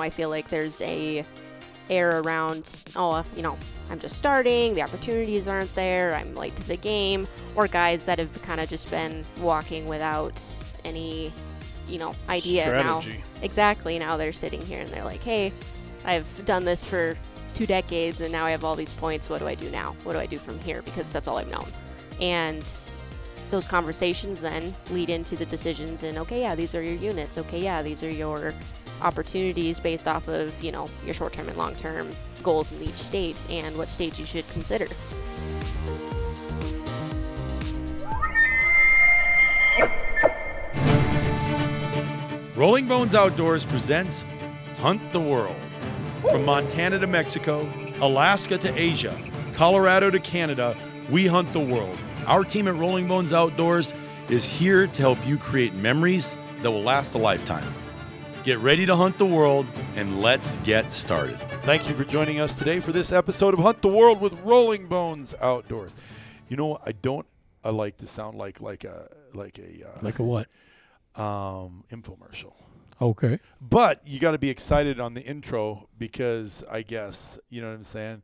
[0.00, 1.24] know, I feel like there's a
[1.88, 3.56] air around, oh, you know,
[3.90, 7.26] I'm just starting, the opportunities aren't there, I'm late to the game,
[7.56, 10.40] or guys that have kind of just been walking without
[10.84, 11.32] any,
[11.88, 13.18] you know, idea Strategy.
[13.18, 13.42] now.
[13.42, 13.98] Exactly.
[13.98, 15.52] Now they're sitting here and they're like, hey,
[16.04, 17.16] I've done this for
[17.54, 19.28] two decades and now I have all these points.
[19.28, 19.96] What do I do now?
[20.04, 20.82] What do I do from here?
[20.82, 21.66] Because that's all I've known.
[22.20, 22.62] And
[23.50, 27.36] those conversations then lead into the decisions and okay, yeah, these are your units.
[27.36, 28.54] Okay, yeah, these are your
[29.02, 32.10] opportunities based off of, you know, your short-term and long-term
[32.42, 34.86] goals in each state and what state you should consider.
[42.56, 44.24] Rolling Bones Outdoors presents
[44.78, 45.56] Hunt the World.
[46.30, 47.66] From Montana to Mexico,
[48.02, 49.18] Alaska to Asia,
[49.54, 50.76] Colorado to Canada,
[51.10, 51.98] we hunt the world.
[52.26, 53.94] Our team at Rolling Bones Outdoors
[54.28, 57.64] is here to help you create memories that will last a lifetime.
[58.44, 61.38] Get ready to hunt the world and let's get started.
[61.62, 64.86] Thank you for joining us today for this episode of Hunt the World with Rolling
[64.86, 65.92] Bones Outdoors.
[66.48, 67.26] You know, I don't
[67.62, 70.46] I like to sound like like a like a uh, Like a what?
[71.16, 72.54] um infomercial.
[73.02, 73.40] Okay.
[73.60, 77.74] But you got to be excited on the intro because I guess, you know what
[77.74, 78.22] I'm saying?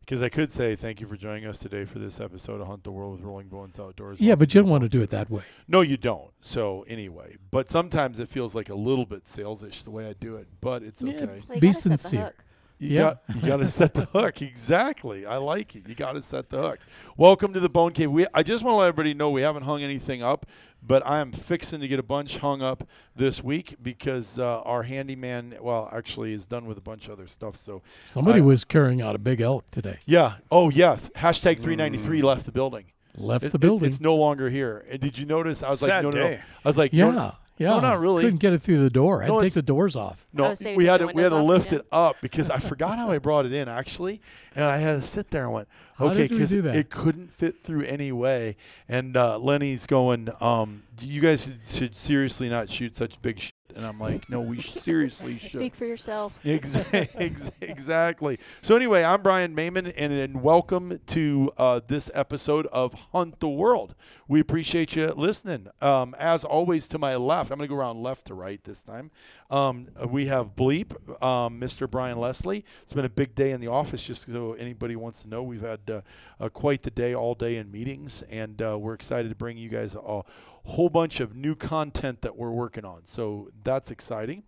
[0.00, 2.82] Because I could say thank you for joining us today for this episode of Hunt
[2.82, 4.18] the World with Rolling Bones Outdoors.
[4.18, 5.42] Yeah, but you don't want to do it that way.
[5.68, 6.30] No, you don't.
[6.40, 10.34] So anyway, but sometimes it feels like a little bit salesish the way I do
[10.36, 11.12] it, but it's Yeah.
[11.14, 11.42] okay.
[11.46, 12.24] Well, you Be gotta set the sincere.
[12.24, 12.44] hook.
[12.78, 13.00] You Yeah.
[13.02, 14.40] got you got to set the hook.
[14.42, 15.26] Exactly.
[15.26, 15.86] I like it.
[15.86, 16.78] You got to set the hook.
[17.18, 18.10] Welcome to the Bone Cave.
[18.10, 20.46] We I just want to let everybody know we haven't hung anything up,
[20.82, 24.82] but I am fixing to get a bunch hung up this week because uh, our
[24.84, 27.58] handyman, well, actually is done with a bunch of other stuff.
[27.58, 29.98] So Somebody I- was carrying out a big elk today.
[30.06, 30.34] yeah.
[30.50, 30.96] Oh yeah.
[31.16, 32.86] Hashtag 393 left the building.
[33.16, 33.88] Left It- the it- building.
[33.88, 34.84] it's no longer here.
[34.90, 35.62] And did you notice?
[35.62, 36.26] I was like, no, no, no.
[36.36, 37.80] I was like, yeah, no, yeah.
[37.80, 38.24] not really.
[38.24, 39.22] Couldn't get it through the door.
[39.22, 40.26] I No, had to take the doors off.
[40.32, 41.80] No, I we had to we had to windows off and lift down.
[41.80, 44.20] it up because I forgot how I brought it in actually,
[44.56, 45.68] and I had to sit there and went,
[46.00, 48.56] okay, did we it couldn't fit through any way.
[48.88, 53.49] And uh, Lenny's going, um, you guys should, should seriously not shoot such big shit.
[53.76, 55.50] And I'm like, no, we seriously should.
[55.50, 56.38] Speak for yourself.
[57.60, 58.38] Exactly.
[58.62, 63.48] So anyway, I'm Brian Mayman, and, and welcome to uh, this episode of Hunt the
[63.48, 63.94] World.
[64.28, 65.68] We appreciate you listening.
[65.80, 68.82] Um, as always, to my left, I'm going to go around left to right this
[68.82, 69.10] time.
[69.50, 70.92] Um, we have Bleep,
[71.22, 71.90] um, Mr.
[71.90, 72.64] Brian Leslie.
[72.82, 74.02] It's been a big day in the office.
[74.02, 76.00] Just so anybody wants to know, we've had uh,
[76.38, 79.68] uh, quite the day, all day in meetings, and uh, we're excited to bring you
[79.68, 80.22] guys a
[80.70, 83.02] whole bunch of new content that we're working on.
[83.04, 84.44] So that's exciting.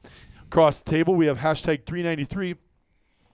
[0.47, 2.57] Across the table, we have hashtag 393.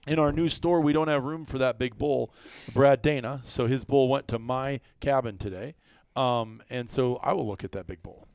[0.07, 2.33] In our new store, we don't have room for that big bull,
[2.73, 3.41] Brad Dana.
[3.43, 5.75] So his bull went to my cabin today.
[6.15, 8.27] Um, and so I will look at that big bull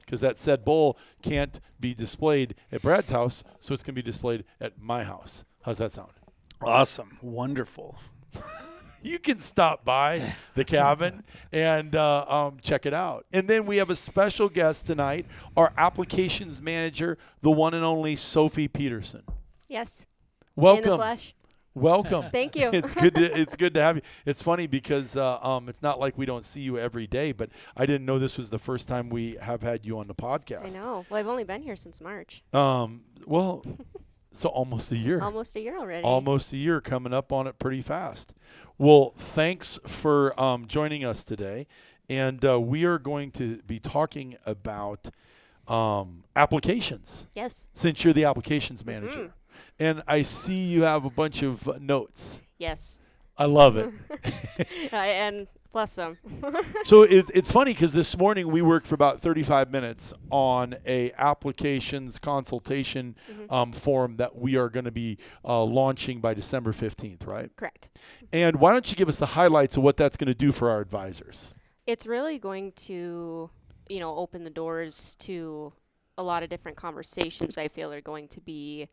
[0.00, 3.42] because that said bull can't be displayed at Brad's house.
[3.60, 5.44] So it's going to be displayed at my house.
[5.62, 6.12] How's that sound?
[6.60, 7.18] Awesome.
[7.22, 7.98] Wonderful.
[9.04, 11.22] you can stop by the cabin
[11.52, 13.26] and uh, um, check it out.
[13.32, 15.26] And then we have a special guest tonight,
[15.56, 19.22] our applications manager, the one and only Sophie Peterson.
[19.68, 20.00] Yes.
[20.00, 20.06] In
[20.56, 21.34] the Welcome, flesh.
[21.74, 22.24] welcome.
[22.32, 22.70] Thank you.
[22.72, 23.14] it's good.
[23.16, 24.02] To, it's good to have you.
[24.24, 27.50] It's funny because uh, um, it's not like we don't see you every day, but
[27.76, 30.64] I didn't know this was the first time we have had you on the podcast.
[30.64, 31.04] I know.
[31.10, 32.42] Well, I've only been here since March.
[32.54, 33.64] Um, well,
[34.32, 35.20] so almost a year.
[35.20, 36.04] Almost a year already.
[36.04, 38.32] almost a year coming up on it pretty fast
[38.78, 41.66] well thanks for um, joining us today.
[42.08, 45.08] And uh, we are going to be talking about
[45.66, 47.26] um, applications.
[47.32, 47.66] Yes.
[47.74, 49.32] since you're the applications manager.
[49.78, 52.40] And i see you have a bunch of uh, notes.
[52.58, 52.98] Yes.
[53.38, 53.92] i love it.
[54.92, 56.16] Uh, and plus them.
[56.84, 61.10] so it, it's funny because this morning we worked for about 35 minutes on a
[61.18, 63.16] applications consultation
[63.50, 67.90] um, form that we are going to be uh, launching by december 15th right Correct.
[68.32, 70.70] And why don't you give us the highlights of what that's going to do for
[70.70, 71.52] our advisors?
[71.88, 73.50] It's really going to,
[73.88, 75.72] you know, open the doors to
[76.16, 78.88] a lot of different conversations I feel are going to be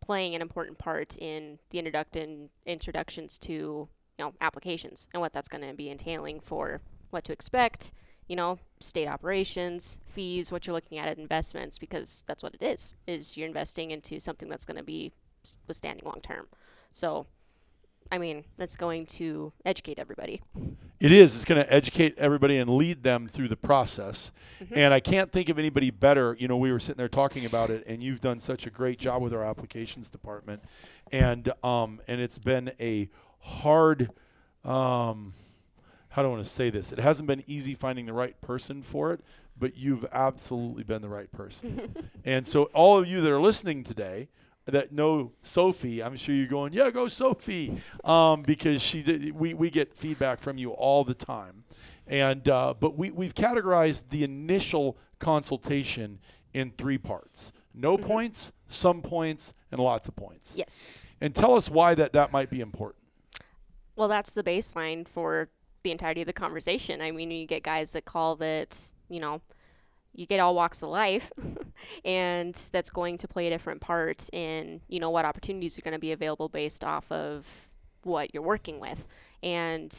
[0.00, 3.90] playing an important part in the introduction introductions to,
[4.20, 7.90] you know, applications and what that's going to be entailing for what to expect,
[8.28, 12.62] you know, state operations, fees, what you're looking at at investments because that's what it
[12.62, 12.94] is.
[13.06, 15.12] Is you're investing into something that's going to be
[15.66, 16.48] withstanding long term.
[16.92, 17.24] So,
[18.12, 20.42] I mean, that's going to educate everybody.
[21.00, 21.34] It is.
[21.34, 24.32] It's going to educate everybody and lead them through the process.
[24.72, 26.36] And I can't think of anybody better.
[26.38, 28.98] You know, we were sitting there talking about it, and you've done such a great
[28.98, 30.62] job with our applications department,
[31.10, 33.08] and um, and it's been a
[33.40, 34.10] hard.
[34.64, 35.34] Um,
[36.10, 36.92] how do I want to say this?
[36.92, 39.20] It hasn't been easy finding the right person for it,
[39.58, 41.94] but you've absolutely been the right person.
[42.24, 44.28] and so, all of you that are listening today
[44.66, 49.54] that know Sophie, I'm sure you're going, yeah, go Sophie, um, because she did, we
[49.54, 51.64] we get feedback from you all the time,
[52.06, 56.18] and uh, but we we've categorized the initial consultation
[56.52, 60.54] in three parts: no points, some points, and lots of points.
[60.56, 61.04] Yes.
[61.20, 62.99] And tell us why that that might be important.
[63.96, 65.48] Well, that's the baseline for
[65.82, 67.00] the entirety of the conversation.
[67.00, 69.40] I mean, you get guys that call that, you know,
[70.14, 71.32] you get all walks of life,
[72.04, 75.92] and that's going to play a different part in, you know, what opportunities are going
[75.92, 77.68] to be available based off of
[78.02, 79.06] what you're working with.
[79.42, 79.96] And,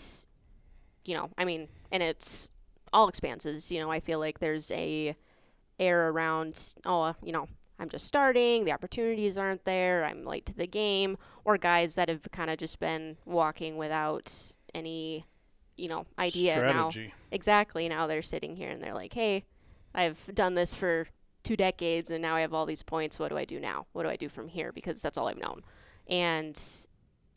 [1.05, 2.49] you know, I mean, and it's
[2.93, 3.71] all expanses.
[3.71, 5.15] You know, I feel like there's a
[5.79, 7.47] air around, oh, uh, you know,
[7.81, 12.10] I'm just starting, the opportunities aren't there, I'm late to the game, or guys that
[12.10, 14.31] have kind of just been walking without
[14.75, 15.25] any,
[15.78, 16.92] you know, idea now.
[17.31, 17.89] Exactly.
[17.89, 19.45] Now they're sitting here and they're like, hey,
[19.95, 21.07] I've done this for
[21.42, 23.18] two decades and now I have all these points.
[23.18, 23.88] What do I do now?
[23.94, 24.72] What do I do from here?
[24.72, 25.63] Because that's all I've known.
[26.07, 26.62] And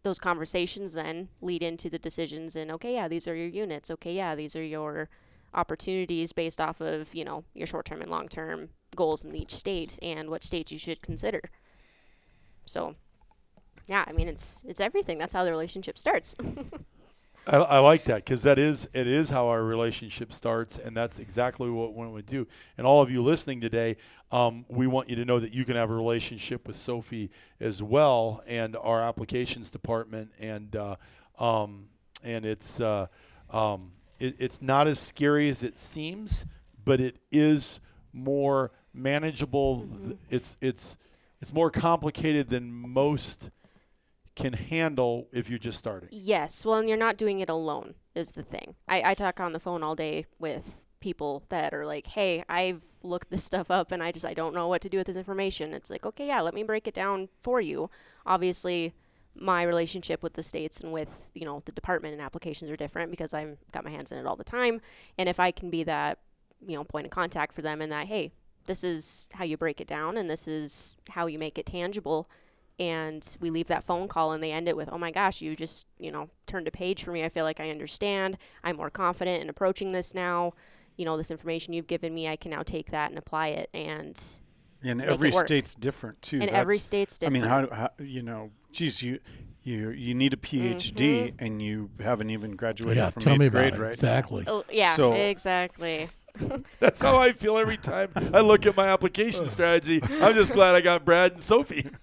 [0.03, 3.91] those conversations then lead into the decisions and okay, yeah, these are your units.
[3.91, 5.09] Okay, yeah, these are your
[5.55, 9.55] opportunities based off of, you know, your short term and long term goals in each
[9.55, 11.43] state and what state you should consider.
[12.67, 12.95] So
[13.87, 15.19] yeah, I mean it's it's everything.
[15.19, 16.35] That's how the relationship starts.
[17.47, 21.19] I, I like that because that is it is how our relationship starts, and that's
[21.19, 22.47] exactly what we would do.
[22.79, 23.97] And all of you listening today,
[24.33, 27.31] um, we want you to know that you can have a relationship with Sophie
[27.61, 30.97] as well, and our applications department, and uh,
[31.39, 31.89] um,
[32.23, 33.09] and it's uh,
[33.51, 36.47] um, it, it's not as scary as it seems,
[36.83, 37.81] but it is
[38.13, 39.81] more manageable.
[39.81, 40.13] Mm-hmm.
[40.31, 40.97] It's it's
[41.41, 43.51] it's more complicated than most
[44.35, 46.09] can handle if you're just starting.
[46.13, 46.65] Yes.
[46.65, 48.75] Well, and you're not doing it alone, is the thing.
[48.89, 52.83] I, I talk on the phone all day with people that are like, hey, I've
[53.03, 55.17] looked this stuff up and I just, I don't know what to do with this
[55.17, 55.73] information.
[55.73, 57.91] It's like, okay, yeah, let me break it down for you.
[58.25, 58.95] Obviously,
[59.37, 63.11] my relationship with the states and with, you know, the department and applications are different
[63.11, 64.81] because I've got my hands in it all the time.
[65.19, 66.21] And if I can be that,
[66.67, 68.33] you know, point of contact for them and that, hey,
[68.67, 72.29] this is how you break it down and this is how you make it tangible
[72.79, 75.55] and we leave that phone call and they end it with oh my gosh you
[75.55, 78.91] just you know turned a page for me i feel like i understand i'm more
[78.91, 80.53] confident in approaching this now
[80.97, 83.69] you know this information you've given me i can now take that and apply it
[83.73, 84.21] and
[84.83, 85.47] And Make every it work.
[85.47, 86.41] state's different too.
[86.41, 89.21] and every state's different I mean, how, how you know, geez, you
[89.63, 91.45] you you need a PhD mm-hmm.
[91.45, 93.81] and you haven't even graduated yeah, from tell eighth me about grade, it.
[93.81, 93.93] right?
[93.93, 94.45] Exactly.
[94.47, 96.11] oh, yeah So- exactly
[96.81, 100.01] That's how I feel every time I look at my application strategy.
[100.21, 101.89] I'm just glad I got Brad and Sophie.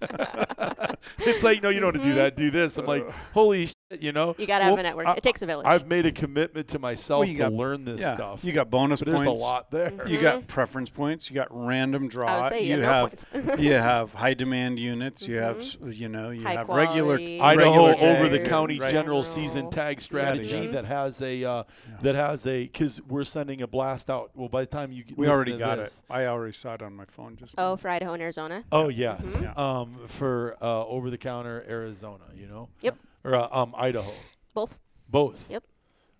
[1.18, 2.36] it's like, no, you don't want to do that.
[2.36, 2.78] Do this.
[2.78, 3.12] I'm like, uh.
[3.34, 4.34] holy shit, you know.
[4.38, 6.68] you gotta have Well, a network I- it takes a village I've made a commitment
[6.68, 8.44] to myself Well, to got- learn this yeah, stuff.
[8.44, 9.40] you got bonus but there's points.
[9.40, 9.90] a lot there.
[9.90, 10.08] Mhm.
[10.08, 11.28] You got preference points.
[11.30, 12.26] You got random draw.
[12.28, 15.26] i would say you, you have, have you have high demand units.
[15.28, 15.96] You have Mhm.
[15.96, 17.40] you know you High have regular quality.
[17.40, 18.90] Idaho regular over the tags, county right.
[18.92, 19.48] general General.
[19.48, 20.72] season tag Yada, strategy yada.
[20.72, 21.62] that has a uh,
[22.02, 24.30] that has a because we're sending a blast out.
[24.34, 26.12] Well, by the time you get We already to got this- it.
[26.12, 27.54] I already saw it on my phone just.
[27.58, 27.76] oh now.
[27.76, 29.42] for idaho and arizona Oh yes, Mhm.
[29.42, 29.52] Yeah.
[29.56, 32.68] um, for uh, over the counter Arizona, you know.
[32.80, 32.96] Yep.
[33.24, 34.10] Or uh, um, Idaho.
[34.54, 34.78] both
[35.08, 35.48] Both.
[35.50, 35.64] Yep.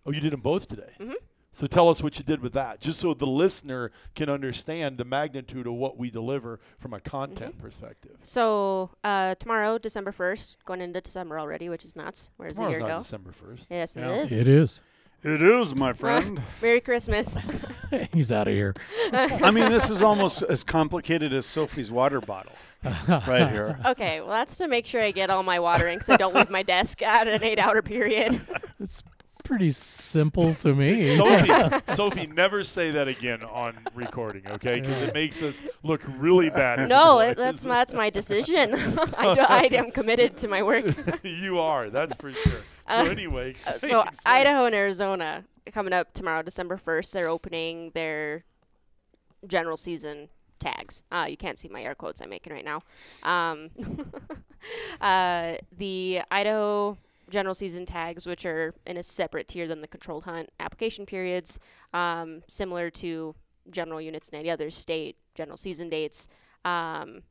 [0.07, 0.91] Oh, you did them both today.
[1.01, 1.15] Mhm.
[1.55, 5.05] So tell us what you did with that, just so the listener can understand the
[5.05, 7.63] magnitude of what we deliver from a content Mm-hmm.
[7.67, 8.17] perspective.
[8.23, 12.73] so uh, tomorrow december 1st going into december already which is nuts where's the Tomorrow's
[12.73, 13.67] year not go December first.
[13.71, 14.09] yes Yeah.
[14.13, 14.81] it is It is.
[15.25, 16.41] It is, my friend.
[16.61, 17.39] merry christmas
[18.13, 18.75] He's out of here.
[19.13, 22.55] I mean, this is almost as complicated as Sophie's water bottle
[23.09, 23.79] right here.
[23.87, 26.49] Okay, well, that's to make sure I get all my watering so I don't leave
[26.51, 28.41] my desk at an eight hour period.
[28.81, 29.03] It's
[29.45, 31.17] pretty simple to me.
[31.17, 34.81] Sophie, Sophie, never say that again on recording, okay?
[34.81, 36.89] Because it makes us look really bad.
[36.89, 38.75] no, it, that's my, that's my decision.
[39.19, 40.87] I, do, I am committed to my work.
[41.23, 41.91] you are.
[41.91, 42.61] That's for sure.
[42.89, 44.05] So Uh, anyway, Uh, so.
[44.27, 47.13] Idaho and Arizona coming up tomorrow, December first.
[47.13, 48.45] They're opening their
[49.47, 51.03] general season tags.
[51.11, 52.81] Uh, you can't see my air quotes I'm making right now.
[53.23, 53.71] Um,
[55.01, 56.99] uh, the Idaho
[57.31, 61.59] general season tags, which are in a separate tier than the controlled hunt application periods,
[61.95, 63.35] um, similar to
[63.71, 66.29] general units in any other state, general season dates.
[66.65, 67.23] Um,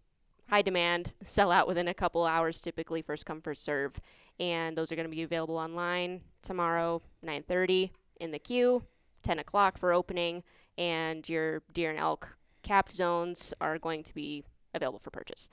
[0.50, 4.00] high demand, sell out within a couple hours, typically first come first serve,
[4.42, 8.84] and those are going to be available online tomorrow, 9:30 in the queue,
[9.22, 10.44] 10 o'clock for opening,
[10.78, 14.44] and your deer and elk capped zones are going to be
[14.74, 15.50] available for purchase.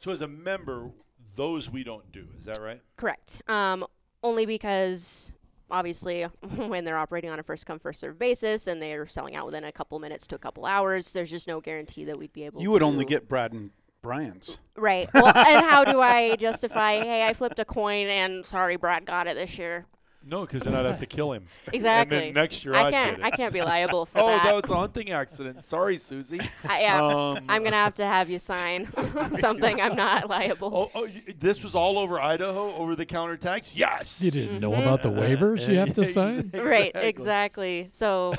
[0.00, 0.90] So as a member,
[1.36, 2.26] those we don't do.
[2.36, 2.80] Is that right?
[2.96, 3.42] Correct.
[3.46, 3.84] Um,
[4.22, 5.30] only because
[5.70, 6.22] obviously,
[6.56, 9.64] when they're operating on a first come first serve basis and they're selling out within
[9.64, 12.62] a couple minutes to a couple hours, there's just no guarantee that we'd be able.
[12.62, 13.70] You would only get Brad and
[14.04, 14.58] Brian's.
[14.76, 15.08] right.
[15.14, 16.98] Well, and how do I justify?
[16.98, 19.86] Hey, I flipped a coin and sorry, Brad got it this year.
[20.26, 21.46] No, because then I'd have to kill him.
[21.72, 22.16] Exactly.
[22.16, 23.16] And then next year I I'd can't.
[23.18, 24.44] get I can't be liable for oh, that.
[24.44, 25.62] that was a hunting accident.
[25.64, 26.40] Sorry, Susie.
[26.68, 28.88] I, yeah, Um, I'm gonna have to have you sign
[29.36, 29.80] something.
[29.82, 30.90] I'm not liable.
[30.94, 31.08] Oh, oh,
[31.38, 33.74] this was all over Idaho, over the counter tax.
[33.74, 34.20] Yes.
[34.22, 36.50] You didn't know about the waivers you have to sign?
[36.54, 37.86] Right, exactly.
[37.90, 38.32] So,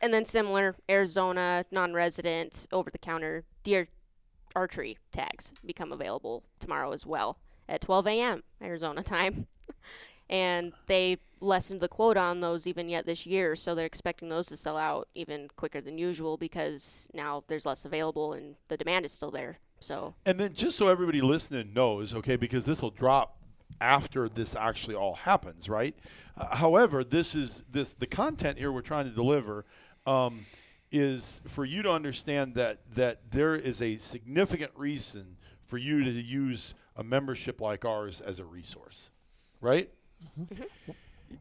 [0.00, 3.88] and then similar Arizona non-resident over-the-counter deer
[4.54, 8.42] archery tags become available tomorrow as well at 12 a.m.
[8.62, 9.46] Arizona time,
[10.30, 13.54] and they lessened the quota on those even yet this year.
[13.54, 17.84] So they're expecting those to sell out even quicker than usual because now there's less
[17.84, 19.58] available and the demand is still there.
[19.80, 23.36] So And then just so everybody listening knows, okay, because this will drop
[23.80, 25.94] after this actually all happens, right?
[26.36, 29.64] Uh, however, this is this the content here we're trying to deliver
[30.06, 30.46] um,
[30.92, 35.36] is for you to understand that that there is a significant reason
[35.66, 39.10] for you to use a membership like ours as a resource,
[39.60, 39.90] right?
[40.38, 40.62] Mm-hmm.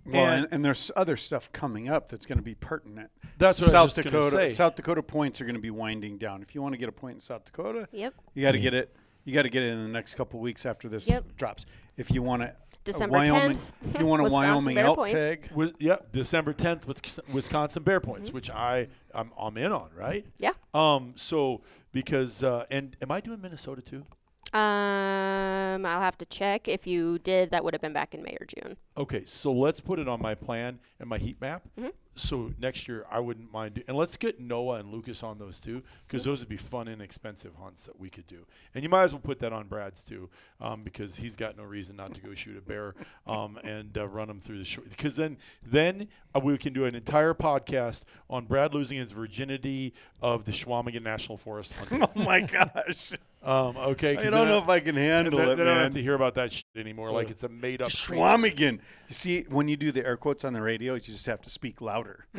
[0.06, 3.12] Well, And- and, and there's other stuff coming up that's going to be pertinent.
[3.38, 4.36] That's what I South was Dakota.
[4.38, 4.50] say.
[4.50, 6.42] South Dakota points are going to be winding down.
[6.42, 8.64] If you want to get a point in South Dakota, yep, you got to mm.
[8.64, 8.96] get it.
[9.26, 11.36] You got to get it in the next couple weeks after this Yep.
[11.38, 11.66] drops.
[11.96, 14.96] If you want to December Wyoming, 10th, if you want a Wisconsin Wyoming Bear elk
[14.98, 15.14] points.
[15.14, 18.36] tag, Was, yep, December 10th, Wis- Wisconsin Bear Points, Mm-hmm.
[18.36, 20.26] which I I'm, I'm in on, right?
[20.40, 20.52] yeah.
[20.74, 21.62] Um, so
[21.92, 24.06] because uh, and am I doing Minnesota too?
[24.54, 26.68] Um, I'll have to check.
[26.68, 28.78] If you did, that would have been back in May or June.
[28.98, 31.64] Okay, so let's put it on my plan and my heat map.
[31.78, 31.92] Mhm.
[32.16, 35.60] So next year I wouldn't mind, do, and let's get Noah and Lucas on those
[35.60, 38.46] too, because those would be fun, inexpensive hunts that we could do.
[38.76, 40.30] And you might as well put that on Brad's too,
[40.62, 42.94] um, because he's got no reason not to go shoot a bear
[43.26, 44.90] um, and uh, run him through the short.
[44.90, 49.96] Because then, then uh, we can do an entire podcast on Brad losing his virginity
[50.22, 52.04] of the Chequamegon National Forest hunting.
[52.16, 55.50] oh my gosh, um, okay, 'cause I don't then know if I can handle then,
[55.50, 55.84] it, then I don't man.
[55.86, 57.12] have to hear about that shit anymore.
[57.12, 57.90] Like it's a made up.
[57.90, 58.80] Chequamegon.
[59.10, 61.50] You see, when you do the air quotes on the radio, you just have to
[61.50, 62.26] speak louder.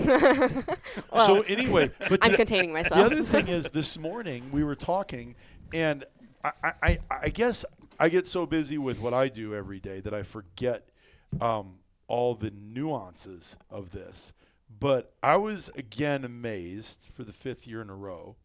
[1.12, 2.94] Well, so anyway, but I'm the- containing myself.
[3.10, 5.34] The other thing is, this morning we were talking,
[5.72, 6.04] and
[6.42, 7.64] I, I, I- I guess
[7.98, 10.88] I get so busy with what I do every day that I forget
[11.40, 11.74] um,
[12.08, 14.32] all the nuances of this.
[14.80, 18.36] But I was again amazed for the fifth year in a row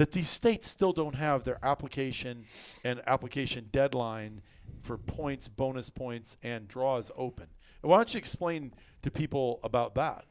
[0.00, 2.44] that these states still don't have their application
[2.82, 4.40] and application deadline
[4.82, 7.48] for points, bonus points, and draws open.
[7.82, 10.24] Why don't you explain to people about that?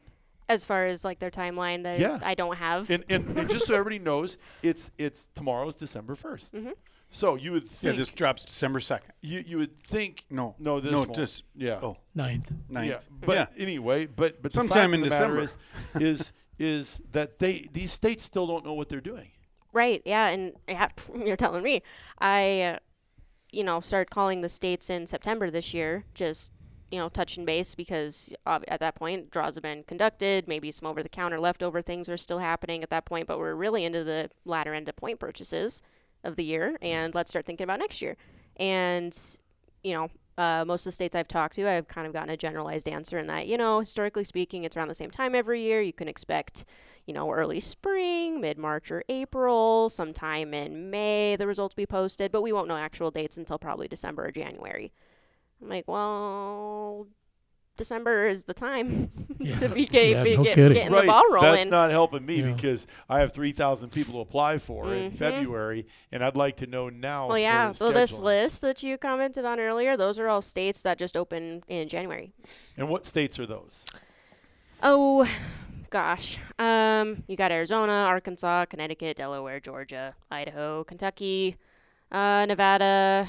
[0.48, 2.18] as far as like their timeline that Yeah.
[2.24, 2.90] I don't have.
[2.90, 6.72] And, and, and just so everybody knows, it's it's tomorrow's December 1st Mhm.
[7.10, 9.12] So you would Yeah, think this drops December second.
[9.20, 11.14] you you would think No, no this no, won't.
[11.14, 12.50] just yeah oh, Ninth.
[12.68, 12.88] ninth.
[12.88, 13.46] yeah but yeah.
[13.64, 15.42] anyway but but the Sometime fact in of the December.
[15.42, 15.58] is
[16.00, 19.28] is is that they these states still don't know what they're doing.
[19.72, 20.02] Right.
[20.04, 20.28] Yeah.
[20.28, 21.82] And yeah, you're telling me.
[22.18, 22.78] I, uh,
[23.52, 26.52] you know, started calling the states in September this year, just,
[26.90, 30.46] you know, touching base because ob- at that point, draws have been conducted.
[30.46, 33.54] Maybe some over the counter leftover things are still happening at that point, but we're
[33.54, 35.82] really into the latter end of point purchases
[36.22, 36.76] of the year.
[36.80, 38.16] And let's start thinking about next year.
[38.56, 39.16] And,
[39.82, 40.10] you know,
[40.40, 43.18] uh, most of the states I've talked to, I've kind of gotten a generalized answer
[43.18, 45.82] in that, you know, historically speaking, it's around the same time every year.
[45.82, 46.64] You can expect,
[47.04, 52.32] you know, early spring, mid March or April, sometime in May, the results be posted,
[52.32, 54.92] but we won't know actual dates until probably December or January.
[55.60, 57.06] I'm like, well,
[57.80, 59.10] December is the time
[59.40, 59.58] Yeah.
[59.60, 61.52] to be, get, Yeah, be no get- getting right, the ball rolling.
[61.54, 62.52] that's not helping me Yeah.
[62.52, 65.16] because I have three thousand people to apply for in Mhm.
[65.16, 67.28] February, and I'd like to know now.
[67.28, 67.72] well, yeah.
[67.72, 71.62] So this list that you commented on earlier, those are all states that just open
[71.68, 72.32] in January.
[72.76, 73.84] and what states are those?
[74.82, 75.26] Oh,
[75.90, 76.38] gosh.
[76.58, 81.56] Um, you got Arizona, Arkansas, Connecticut, Delaware, Georgia, Idaho, Kentucky,
[82.12, 83.28] uh, Nevada,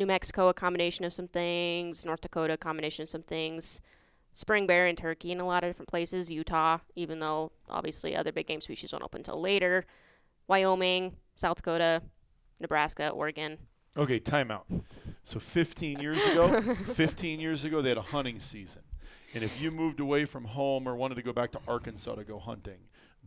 [0.00, 3.82] New Mexico, a combination of some things, North Dakota, a combination of some things,
[4.32, 8.32] spring bear in Turkey in a lot of different places, Utah, even though obviously other
[8.32, 9.84] big game species won't open until later,
[10.48, 12.02] Wyoming, South Dakota,
[12.58, 13.58] Nebraska, Oregon.
[13.94, 14.62] Okay, timeout.
[15.22, 16.62] So 15 years ago,
[16.94, 18.82] 15 years ago, they had a hunting season.
[19.34, 22.24] And if you moved away from home or wanted to go back to Arkansas to
[22.24, 22.78] go hunting,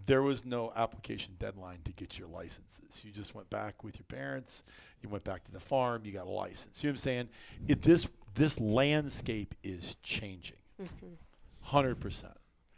[0.05, 3.01] there was no application deadline to get your licenses.
[3.03, 4.63] You just went back with your parents,
[5.01, 6.83] you went back to the farm, you got a license.
[6.83, 7.29] You know what I'm saying?
[7.67, 11.13] It, this this landscape is changing, mm-hmm.
[11.61, 12.33] hundred percent,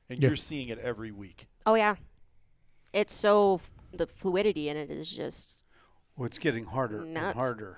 [0.09, 0.29] and Yeah.
[0.29, 1.47] you're seeing it every week.
[1.65, 1.95] Oh, yeah.
[2.93, 5.65] It's so, f- the fluidity in it is just
[6.15, 7.77] Well, it's getting harder and harder.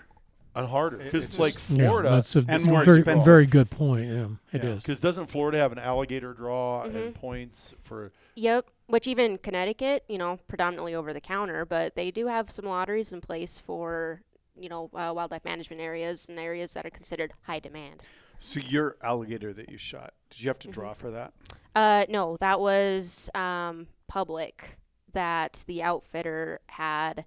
[0.57, 3.25] And harder because it's like Florida, Yeah, that's a and more very, expensive.
[3.25, 4.07] very good point.
[4.09, 4.69] Yeah, it Yeah.
[4.71, 4.81] is.
[4.81, 6.95] because doesn't Florida have an alligator draw Mhm.
[6.95, 8.11] and points for?
[8.35, 8.65] Yep.
[8.87, 13.13] Which even Connecticut, you know, predominantly over the counter, but they do have some lotteries
[13.13, 14.21] in place for,
[14.59, 18.01] you know, uh, wildlife management areas and areas that are considered high demand.
[18.39, 20.71] So your alligator that you shot, did you have to Mhm.
[20.73, 21.33] draw for that?
[21.75, 24.77] Uh, no, that was um, public
[25.13, 27.25] that the outfitter had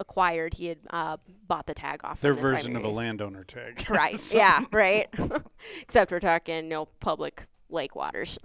[0.00, 0.54] acquired.
[0.54, 1.16] He had uh,
[1.48, 2.20] bought the tag off.
[2.20, 3.84] Their from the version of a landowner tag.
[3.90, 4.18] Right.
[4.18, 4.64] So- yeah.
[4.72, 5.08] Right.
[5.82, 8.38] Except we're talking, you know, public lake waters.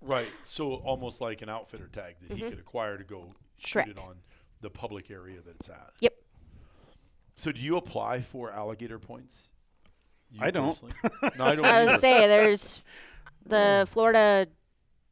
[0.00, 0.28] Right.
[0.42, 2.50] So almost like an outfitter tag that he Mhm.
[2.50, 4.16] could acquire to go shoot it on
[4.60, 5.92] the public area that it's at.
[6.00, 6.14] Yep.
[7.36, 9.52] So do you apply for alligator points?
[10.30, 10.76] You I don't.
[11.38, 11.64] no, I don't.
[11.64, 11.90] I either.
[11.92, 12.80] would say there's
[13.46, 14.48] the Florida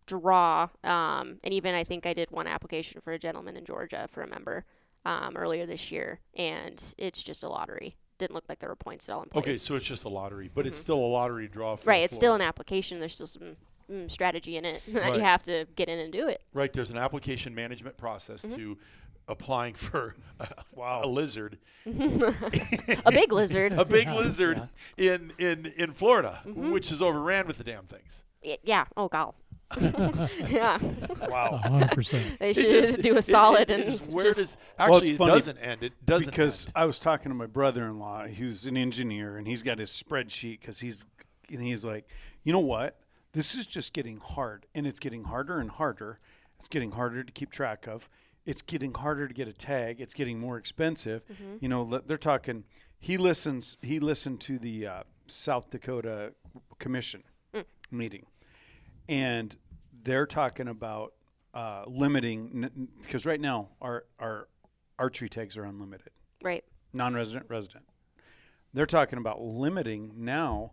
[0.07, 4.09] draw, um, and even I think I did one application for a gentleman in Georgia
[4.11, 4.65] for a member
[5.05, 7.97] um, earlier this year, and it's just a lottery.
[8.19, 9.43] Didn't look like there were points at all in place.
[9.43, 10.83] Okay, so it's just a lottery, but it's Mhm.
[10.83, 11.77] still a lottery draw.
[11.77, 13.01] For right, it's still an application.
[13.01, 13.57] There's still some
[13.91, 15.15] mm, strategy in it that Right.
[15.17, 16.41] you have to get in and do it.
[16.53, 16.73] right.
[16.73, 18.55] There's an application management process Mhm.
[18.55, 18.79] to
[19.29, 21.03] applying for a, Wow.
[21.05, 23.73] a lizard, a big lizard.
[23.73, 26.73] a big Yeah, lizard in in in Florida, Mhm.
[26.73, 28.25] which is overran with the damn things.
[28.45, 28.87] Y- yeah.
[28.97, 29.35] Oh god.
[30.51, 30.79] yeah.
[31.29, 31.61] Wow.
[31.63, 32.39] hundred percent.
[32.39, 35.19] They should just- do a solid it- and where just does, Well, it's actually it
[35.19, 35.83] funny doesn't end.
[35.83, 36.73] It doesn't because end.
[36.77, 40.81] I was talking to my brother-in-law, who's an engineer, and he's got his spreadsheet because
[40.81, 41.07] he's
[41.51, 42.09] and he's like,
[42.45, 42.99] you know what?
[43.33, 46.19] This is just getting hard, and it's getting harder and harder.
[46.59, 48.09] It's getting harder to keep track of.
[48.45, 50.01] It's getting harder to get a tag.
[50.01, 51.23] It's getting more expensive.
[51.61, 52.65] You know, they're talking.
[52.99, 53.77] He listens.
[53.83, 56.35] He listened to the uh, South Dakota
[56.79, 57.23] Commission
[57.91, 58.27] meeting,
[59.09, 59.57] and
[60.03, 61.13] they're talking about
[61.55, 64.49] uh, limiting because right now our our
[64.99, 66.11] archery tags are unlimited
[66.43, 66.65] right.
[66.93, 67.85] non-resident resident
[68.75, 70.73] they're talking about limiting now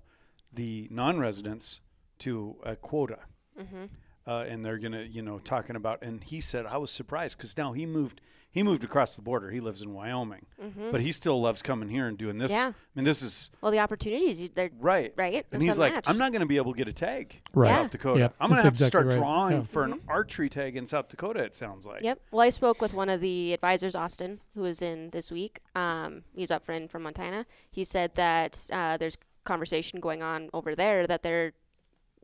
[0.53, 1.81] the non-residents
[2.19, 3.19] to a quota
[3.59, 3.85] Mm-hmm.
[4.25, 7.57] uh, and they're gonna you know talking about and he said i was surprised because
[7.57, 8.21] now he moved
[8.51, 10.91] he moved across the border he lives in wyoming Mm-hmm.
[10.91, 12.71] but he still loves coming here and doing this Yeah.
[12.75, 15.45] i mean this is well, the opportunities you- they're right right.
[15.51, 17.69] and It's he's like i'm not going to be able to get a tag Right.
[17.69, 17.83] Yeah.
[17.83, 19.17] south dakota Yep, i'm going to that's have to start right.
[19.17, 19.63] drawing Yeah.
[19.63, 20.09] for an Mm-hmm.
[20.09, 22.19] archery tag in south dakota it sounds like Yep.
[22.31, 25.59] Well, I spoke with one of the advisors, Austin, who was in this week.
[25.75, 27.45] Um, he's up friend from Montana.
[27.71, 31.53] He said that uh, there's conversation going on over there that they're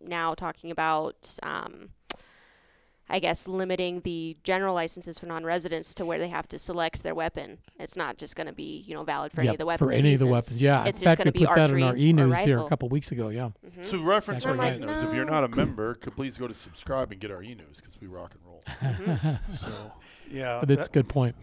[0.01, 1.89] now talking about, um,
[3.07, 7.13] I guess, limiting the general licenses for non-residents to where they have to select their
[7.13, 7.59] weapon.
[7.79, 9.91] It's not just going to be, you know, valid for any of the weapons.
[9.91, 10.59] for any of the weapons.
[10.61, 10.85] Yeah.
[10.85, 13.29] It's in fact, going we put that in our e-news here a couple weeks ago.
[13.29, 13.49] Yeah.
[13.65, 13.85] Mhm.
[13.85, 14.97] So reference our Exactly e-news.
[14.97, 15.07] right.
[15.09, 17.99] If you're not a member, could please go to subscribe and get our e-news because
[18.01, 18.61] we rock and roll.
[19.55, 19.69] so
[20.31, 21.35] yeah but it's a good point.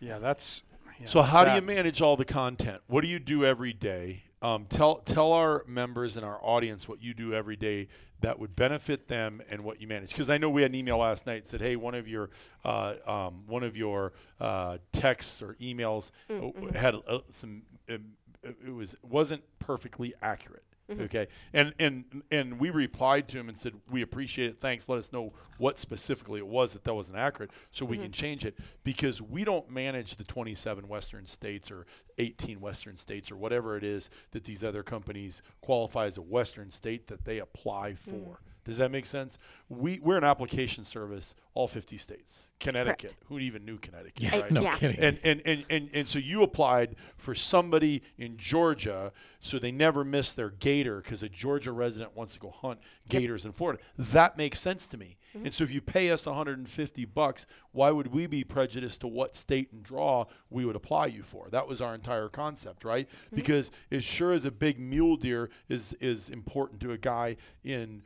[0.00, 0.62] yeah that's
[1.00, 2.82] yeah, so it's how do you manage all the content?
[2.88, 4.24] What do you do every day?
[4.42, 7.88] Um, tell tell our members and our audience what you do every day
[8.20, 10.10] that would benefit them and what you manage.
[10.10, 12.30] Because I know we had an email last night that said, "Hey, one of your
[12.64, 16.76] uh, um, one of your uh, texts or emails uh, Mm-hmm.
[16.76, 18.04] had uh, some um,
[18.42, 21.02] it was wasn't perfectly accurate." Mm-hmm.
[21.02, 24.60] Okay, and and and we replied to him and said we appreciate it.
[24.60, 24.88] Thanks.
[24.88, 28.46] Let us know what specifically it was that that wasn't accurate, so we can change
[28.46, 31.84] it because we don't manage the 27 Western states or
[32.16, 36.70] 18 Western states or whatever it is that these other companies qualify as a Western
[36.70, 38.40] state that they apply for.
[38.68, 39.38] Does that make sense?
[39.70, 42.52] We we're an application service, all 50 states.
[42.60, 43.14] Connecticut.
[43.26, 44.20] Who even knew Connecticut?
[44.22, 44.40] Yeah.
[44.40, 44.50] right?
[44.50, 44.76] No Yeah.
[44.76, 45.00] kidding.
[45.00, 50.04] and, and, and, and, and so you applied for somebody in Georgia so they never
[50.04, 53.80] miss their gator because a Georgia resident wants to go hunt gators in Florida.
[53.96, 55.16] That makes sense to me.
[55.36, 55.46] Mm-hmm.
[55.46, 59.36] And so if you pay us 150 bucks, why would we be prejudiced to what
[59.36, 61.48] state and draw we would apply you for?
[61.50, 63.08] That was our entire concept, right?
[63.08, 63.36] Mm-hmm.
[63.36, 68.02] Because as sure as a big mule deer is is important to a guy in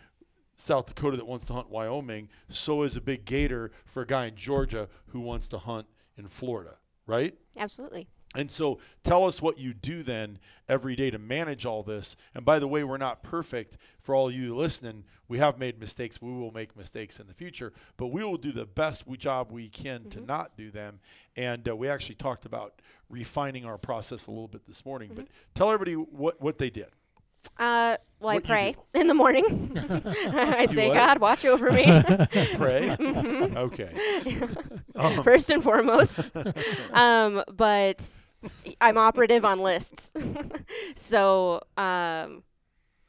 [0.63, 4.27] South Dakota that wants to hunt Wyoming, so is a big gator for a guy
[4.27, 7.35] in Georgia who wants to hunt in Florida, right?
[7.59, 8.07] Absolutely.
[8.35, 12.17] And so tell us what you do then every day to manage all this.
[12.33, 13.77] And by the way, we're not perfect.
[14.01, 16.23] For all you listening, we have made mistakes.
[16.23, 19.51] We will make mistakes in the future, but we will do the best we job
[19.51, 21.01] we can to not do them.
[21.37, 25.11] And uh, we actually talked about refining our process a little bit this morning.
[25.13, 26.89] But tell everybody what, what they did.
[27.59, 29.73] Uh, well, I What you pray in the morning.
[30.33, 30.95] I say, what?
[30.95, 31.85] God, watch over me.
[32.57, 32.91] Pray.
[33.57, 34.39] okay.
[35.23, 36.21] first and foremost.
[36.93, 38.23] um, but
[38.81, 40.13] I'm operative on lists.
[40.95, 42.43] so um,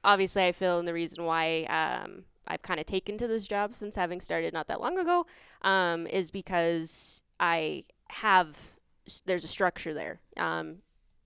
[0.03, 3.75] obviously, I feel and the reason why um, I've kind of taken to this job
[3.75, 5.25] since having started not that long ago
[5.61, 8.71] um, is because I have,
[9.07, 10.19] s- there's a structure there.
[10.37, 10.77] Um,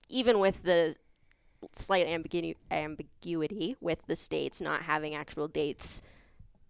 [0.08, 0.96] even with the
[1.72, 6.02] slight ambigu- ambiguity with the states not having actual dates,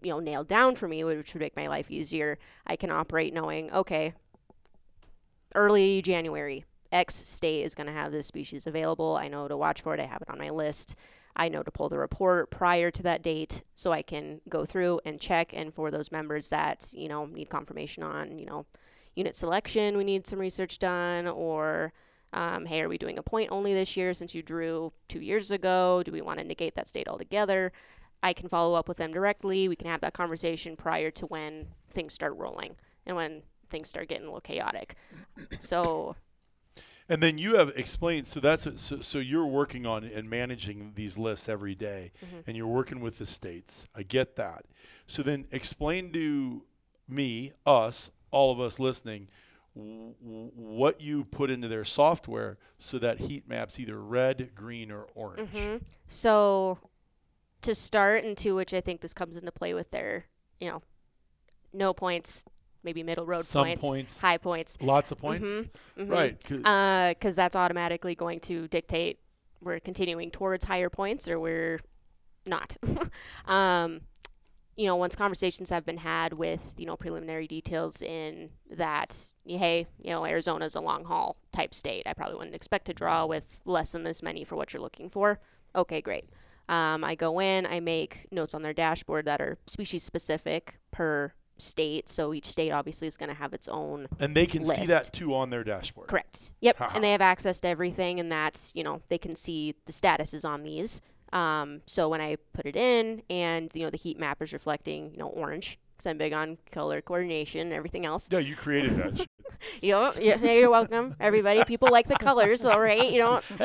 [0.03, 3.35] you know, nailed down for me, which would make my life easier, I can operate
[3.35, 4.15] knowing, okay,
[5.55, 9.17] early January, X state is going to have this species available.
[9.17, 10.01] I know to watch for it.
[10.01, 10.95] I have it on my list.
[11.37, 15.01] I know to pull the report prior to that date so I can go through
[15.05, 15.53] and check.
[15.53, 18.67] And for those members that, you know, need confirmation on, you know,
[19.15, 21.93] unit selection, we need some research done, or
[22.33, 25.51] um, hey, are we doing a point only this year since you drew two years
[25.51, 26.03] ago?
[26.05, 27.73] Do we want to negate that state altogether?
[28.23, 29.69] I can follow up with them directly.
[29.69, 32.75] We can have that conversation prior to when things start rolling
[33.07, 34.95] and when things start getting a little chaotic.
[35.61, 36.17] So,
[37.09, 38.27] And then you have explained.
[38.27, 42.43] So that's so, so you're working on and managing these lists every day, Mhm.
[42.47, 43.87] and you're working with the states.
[43.95, 44.67] I get that.
[45.07, 46.65] So then explain to
[47.09, 49.29] me, us, all of us listening,
[49.75, 50.15] w-
[50.55, 55.51] what you put into their software so that heat maps either red, green, or orange.
[55.51, 55.81] mhm.
[56.07, 56.79] so
[57.61, 60.27] to start, and to which I think this comes into play with their,
[60.61, 60.83] you know,
[61.73, 62.45] no points,
[62.85, 64.79] maybe middle road Some points, points, high points.
[64.81, 65.47] lots of points.
[65.49, 66.11] Mhm, mhm.
[66.11, 66.43] Right.
[66.45, 69.19] 'cause- because that's automatically going to dictate
[69.61, 71.81] we're continuing towards higher points or we're
[72.47, 72.77] not.
[73.47, 74.03] um,
[74.79, 79.89] you know, once conversations have been had with you know preliminary details in that, hey,
[80.01, 82.05] you know, Arizona's a long haul type state.
[82.07, 85.11] I probably wouldn't expect to draw with less than this many for what you're looking
[85.11, 85.41] for.
[85.75, 86.31] Okay, great.
[86.69, 91.33] Um, I go in, I make notes on their dashboard that are species specific per
[91.57, 92.09] state.
[92.09, 95.01] So each state obviously is going to have its own and they can see that
[95.01, 95.13] list.
[95.13, 96.07] too on their dashboard.
[96.07, 96.53] Correct.
[96.61, 96.77] Yep.
[96.95, 100.49] And they have access to everything, and that's you know they can see the statuses
[100.49, 101.03] on these.
[101.33, 105.11] Um, so when I put it in, and you know the heat map is reflecting
[105.13, 108.29] you know orange because I'm big on color coordination and everything else.
[108.31, 109.27] Yeah, you created that.
[109.83, 111.65] You know, yeah, you're welcome, everybody.
[111.65, 113.11] People like the colors, all right.
[113.11, 113.41] You know,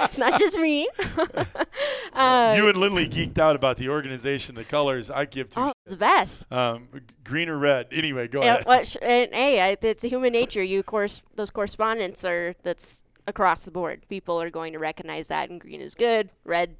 [0.00, 0.88] it's not just me.
[2.12, 5.10] uh, you and Lindley geeked out about the organization, the colors.
[5.10, 5.60] I give two.
[5.60, 6.50] oh, it's the best.
[6.52, 6.88] Um,
[7.24, 7.86] green or red.
[7.92, 8.66] Anyway, go Yeah, ahead.
[8.66, 10.62] what sh- and hey, I, it's a human nature.
[10.62, 14.06] You course those correspondents are that's across the board.
[14.08, 16.30] People are going to recognize that, and green is good.
[16.44, 16.76] Red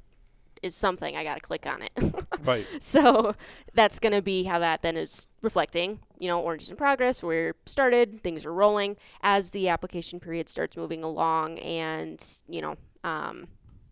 [0.61, 1.15] is something.
[1.15, 1.91] I got to click on it.
[2.43, 2.65] Right.
[2.79, 3.35] so
[3.73, 5.99] that's going to be how that then is reflecting.
[6.19, 7.21] You know, orange is in progress.
[7.21, 8.23] We're started.
[8.23, 13.47] Things are rolling as the application period starts moving along, and you know, um,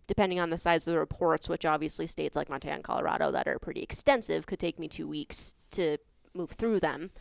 [0.08, 3.48] depending on the size of the reports, which obviously states like Montana and Colorado that
[3.48, 5.98] are pretty extensive could take me two weeks to
[6.34, 7.12] move through them.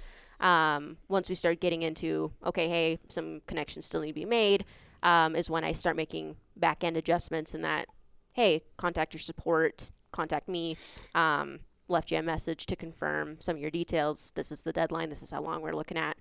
[0.40, 4.64] Um, once we start getting into okay, hey, some connections still need to be made,
[5.04, 7.86] um, is when I start making back end adjustments and that
[8.32, 10.76] hey, contact your support, contact me.
[11.14, 14.32] Um, left you a message to confirm some of your details.
[14.34, 15.08] This is the deadline.
[15.08, 16.16] This is how long we're looking at.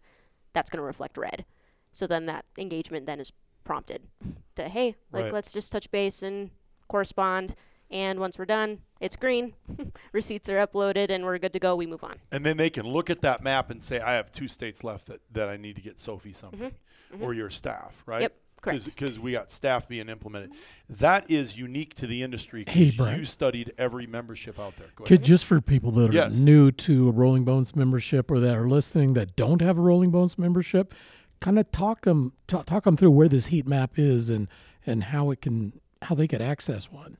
[0.53, 1.45] That's going to reflect red.
[1.91, 3.31] So then that engagement then is
[3.63, 4.03] prompted
[4.57, 5.33] to hey, like Right.
[5.33, 6.51] let's just touch base and
[6.87, 7.55] correspond.
[7.89, 9.53] And once we're done, it's green.
[10.11, 11.75] Receipts are uploaded and we're good to go.
[11.75, 12.17] We move on.
[12.31, 15.07] And then they can look at that map and say, I have two states left
[15.07, 16.73] that, that I need to get Sophie something,
[17.21, 18.15] or your staff, right?
[18.17, 18.21] Mm-hmm.
[18.23, 18.35] Yep.
[18.63, 20.51] Because we got staff being implemented.
[20.89, 22.63] That is unique to the industry.
[22.67, 23.19] Hey, Brian.
[23.19, 24.87] You studied every membership out there.
[24.95, 26.33] Go Could just for people that are Yes.
[26.33, 30.11] new to a Rolling Bones membership or that are listening that don't have a Rolling
[30.11, 30.93] Bones membership,
[31.39, 34.47] kind of talk them talk, talk them through where this heat map is and
[34.85, 35.73] and how it can
[36.03, 37.17] how they could access one.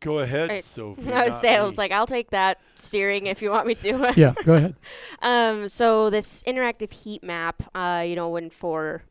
[0.00, 0.64] Go ahead, Right.
[0.64, 1.02] Sophie.
[1.12, 3.74] I would not say I was like, I'll take that steering if you want me
[3.76, 4.12] to.
[4.16, 4.76] Yeah, go ahead.
[5.22, 9.02] Um, so this interactive heat map, uh, you know, when for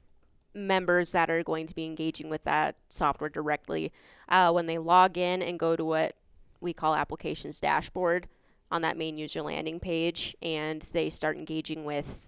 [0.56, 3.91] members that are going to be engaging with that software directly,
[4.30, 6.15] uh, when they log in and go to what
[6.62, 8.28] we call applications dashboard
[8.72, 12.20] on that main user landing page, and they start engaging with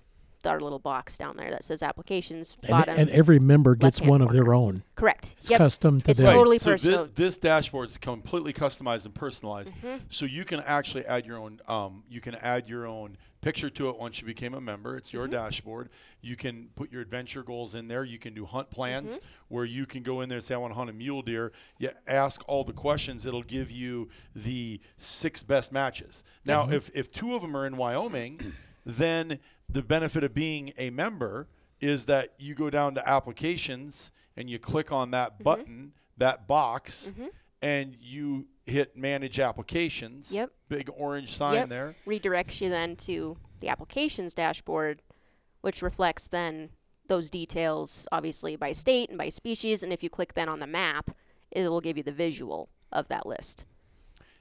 [0.46, 2.98] our little box down there that says applications And, bottom.
[2.98, 4.84] and every member gets left-hand one of their own.
[4.96, 5.36] Correct.
[5.40, 5.58] It's Yep.
[5.58, 6.28] custom to It's them.
[6.34, 7.06] totally so personal.
[7.06, 10.06] This, this dashboard is completely customized and personalized, Mm-hmm.
[10.10, 11.60] so you can actually add your own.
[11.68, 14.98] Um, you can add your own picture to it once you became a member.
[14.98, 15.18] It's Mm-hmm.
[15.18, 15.90] your dashboard.
[16.22, 18.04] You can put your adventure goals in there.
[18.04, 19.26] You can do hunt plans Mm-hmm.
[19.50, 21.52] where you can go in there and say, "I want to hunt a mule deer."
[21.78, 23.26] You ask all the questions.
[23.26, 26.24] It'll give you the six best matches.
[26.46, 28.54] Now, if if two of them are in Wyoming,
[28.86, 31.48] then the benefit of being a member
[31.80, 35.44] is that you go down to applications and you click on that Mm-hmm.
[35.44, 37.12] button, that box,
[37.62, 40.32] and you hit manage applications.
[40.32, 40.52] Yep.
[40.70, 41.70] Big orange sign Yep.
[41.70, 41.96] there.
[42.06, 45.02] redirects you then to the applications dashboard,
[45.62, 46.70] which reflects then
[47.08, 49.82] those details, obviously by state and by species.
[49.84, 51.12] And if you click then on the map,
[51.52, 53.66] it will give you the visual of that list.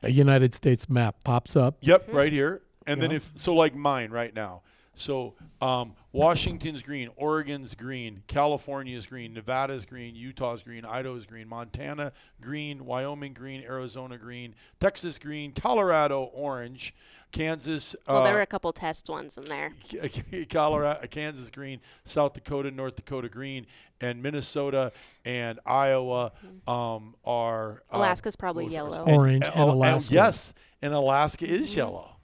[0.02, 1.76] A United States map pops up.
[1.80, 2.16] Yep, Mm-hmm.
[2.16, 2.62] right here.
[2.88, 4.62] And then if so like mine right now.
[4.98, 12.12] So um, Washington's green, Oregon's green, California's green, Nevada's green, Utah's green, Idaho's green, Montana
[12.40, 16.94] green, Wyoming green, Arizona green, Texas green, Colorado orange,
[17.30, 17.94] Kansas.
[18.08, 19.74] Well, there uh, were a couple test ones in there.
[20.48, 23.66] Colorado, Kansas green, South Dakota, North Dakota green,
[24.00, 24.92] and Minnesota
[25.26, 26.32] and Iowa
[26.66, 29.04] um, are um, Alaska's probably what was the first yellow.
[29.04, 29.14] one?
[29.14, 30.14] Orange and Alaska.
[30.14, 31.78] yes, and Alaska is Mm-hmm.
[31.78, 32.15] yellow.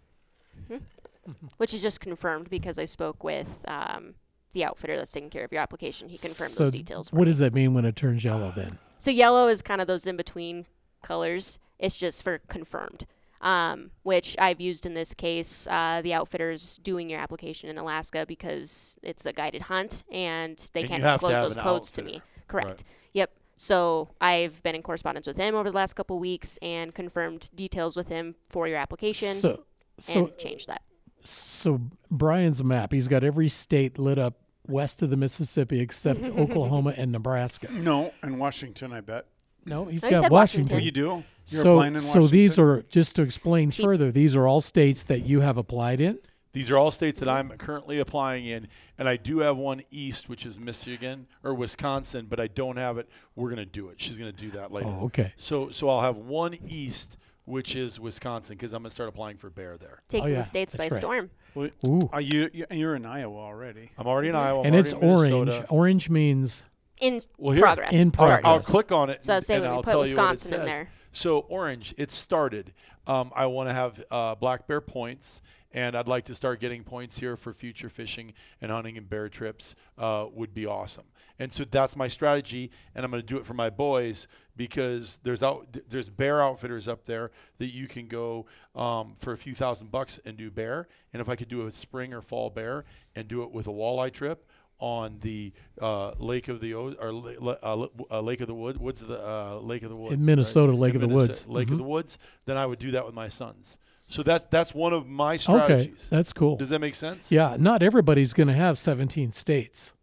[1.57, 4.15] Which is just confirmed because I spoke with um,
[4.53, 6.09] the outfitter that's taking care of your application.
[6.09, 7.09] He confirmed So those details.
[7.11, 7.31] For What me.
[7.31, 8.79] does that mean when it turns yellow then?
[8.99, 10.67] So yellow is kind of those in between
[11.03, 11.59] colors.
[11.79, 13.07] It's just for confirmed,
[13.41, 15.67] um, which I've used in this case.
[15.69, 20.81] Uh, the outfitter's doing your application in Alaska because it's a guided hunt and they
[20.81, 22.23] And can't you have to disclose those an codes to me.
[22.47, 22.69] Correct.
[22.69, 22.83] Right.
[23.15, 23.31] Yep.
[23.57, 27.97] So I've been in correspondence with him over the last couple weeks and confirmed details
[27.97, 29.65] with him for your application So,
[29.99, 30.83] so, and changed that.
[31.25, 31.81] So
[32.11, 32.93] Brian's map.
[32.93, 34.35] He's got every state lit up
[34.67, 37.71] west of the Mississippi except Oklahoma and Nebraska.
[37.71, 39.27] No, and Washington, I bet.
[39.65, 40.75] No, he's No, he got Washington.
[40.75, 40.77] Washington.
[40.77, 41.25] Oh, you do?
[41.49, 43.85] You're so, applying in so these are just to explain Cheap.
[43.85, 44.13] further.
[44.13, 46.19] These are all states that you have applied in.
[46.53, 50.29] These are all states that I'm currently applying in, and I do have one east,
[50.29, 53.09] which is Michigan or Wisconsin, but I don't have it.
[53.35, 53.99] We're gonna do it.
[54.01, 54.89] She's gonna do that later.
[54.89, 55.33] Oh, okay.
[55.39, 59.51] So, so I'll have one east, which is Wisconsin, because I'm gonna start applying for
[59.51, 60.03] bear there.
[60.09, 61.01] Taking Oh, yeah, the states by that's right.
[61.03, 61.31] storm.
[61.55, 62.09] Well, Ooh.
[62.13, 63.91] Are you, you- you're in Iowa already.
[63.99, 64.61] I'm already in Iowa.
[64.61, 65.33] I'm and it's in orange.
[65.33, 65.67] Minnesota.
[65.69, 66.63] Orange means
[67.01, 67.93] In Well, here- progress.
[67.95, 68.25] In I'll.
[68.27, 68.67] I'll progress.
[68.67, 69.25] click on it.
[69.25, 70.53] So I and, was saying and when we I'll put tell you what it Wisconsin
[70.55, 70.67] in says.
[70.67, 70.89] there.
[71.13, 72.73] So orange, it started.
[73.07, 76.85] Um, I want to have uh, black bear points, and I'd like to start getting
[76.85, 79.75] points here for future fishing and hunting and bear trips.
[79.99, 81.05] Uh, would be awesome.
[81.39, 85.19] And so that's my strategy, and I'm going to do it for my boys because
[85.23, 89.55] there's out there's bear outfitters up there that you can go um, for a few
[89.55, 90.89] thousand bucks and do bear.
[91.13, 92.85] And if I could do a spring or fall bear
[93.17, 94.47] and do it with a walleye trip
[94.79, 98.55] on the uh, Lake of the o- or la- la- uh, uh, Lake of the
[98.55, 100.21] Wood, Woods of the uh, Lake of the Woods, right?
[100.21, 101.45] Minnesota, Lake In of the Woods.
[101.47, 101.79] Lake of Mhm.
[101.79, 102.19] the Woods.
[102.47, 103.79] Then I would do that with my sons.
[104.09, 106.03] So that's that's one of my strategies okay.
[106.11, 106.57] That's cool.
[106.57, 107.31] Does that make sense?
[107.33, 109.95] Yeah, not everybody's going to have 17 states,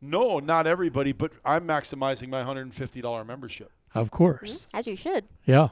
[0.00, 3.72] No, not everybody, but I'm maximizing my $150 membership.
[3.94, 4.66] of course.
[4.66, 4.76] Mm-hmm.
[4.76, 5.24] As you should.
[5.44, 5.68] Yeah.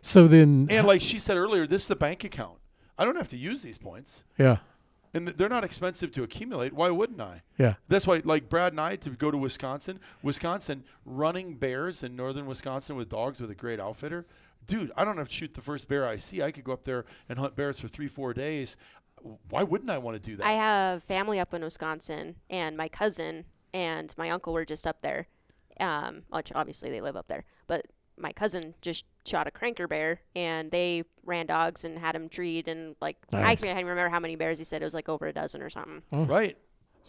[0.00, 2.58] So then, And like she said earlier, this is the bank account.
[2.96, 4.24] I don't have to use these points.
[4.38, 4.58] yeah,
[5.14, 6.72] And th- they're not expensive to accumulate.
[6.72, 7.42] Why wouldn't I?
[7.58, 7.74] yeah.
[7.88, 12.46] That's why, like Brad and I, to go to Wisconsin, Wisconsin, running bears in northern
[12.46, 14.26] Wisconsin with dogs with a great outfitter.
[14.66, 16.42] Dude, I don't have to shoot the first bear I see.
[16.42, 18.76] I could go up there and hunt bears for three, four days.
[19.50, 20.46] Why wouldn't I want to do that?
[20.46, 25.02] I have family up in Wisconsin, and my cousin and my uncle were just up
[25.02, 25.26] there.
[25.80, 30.20] Um, which obviously they live up there, but my cousin just shot a cranker bear,
[30.34, 34.36] and they ran dogs and had him treed, and like I can't remember how many
[34.36, 34.82] bears he said.
[34.82, 36.02] It was like over a dozen or something.
[36.10, 36.56] Right.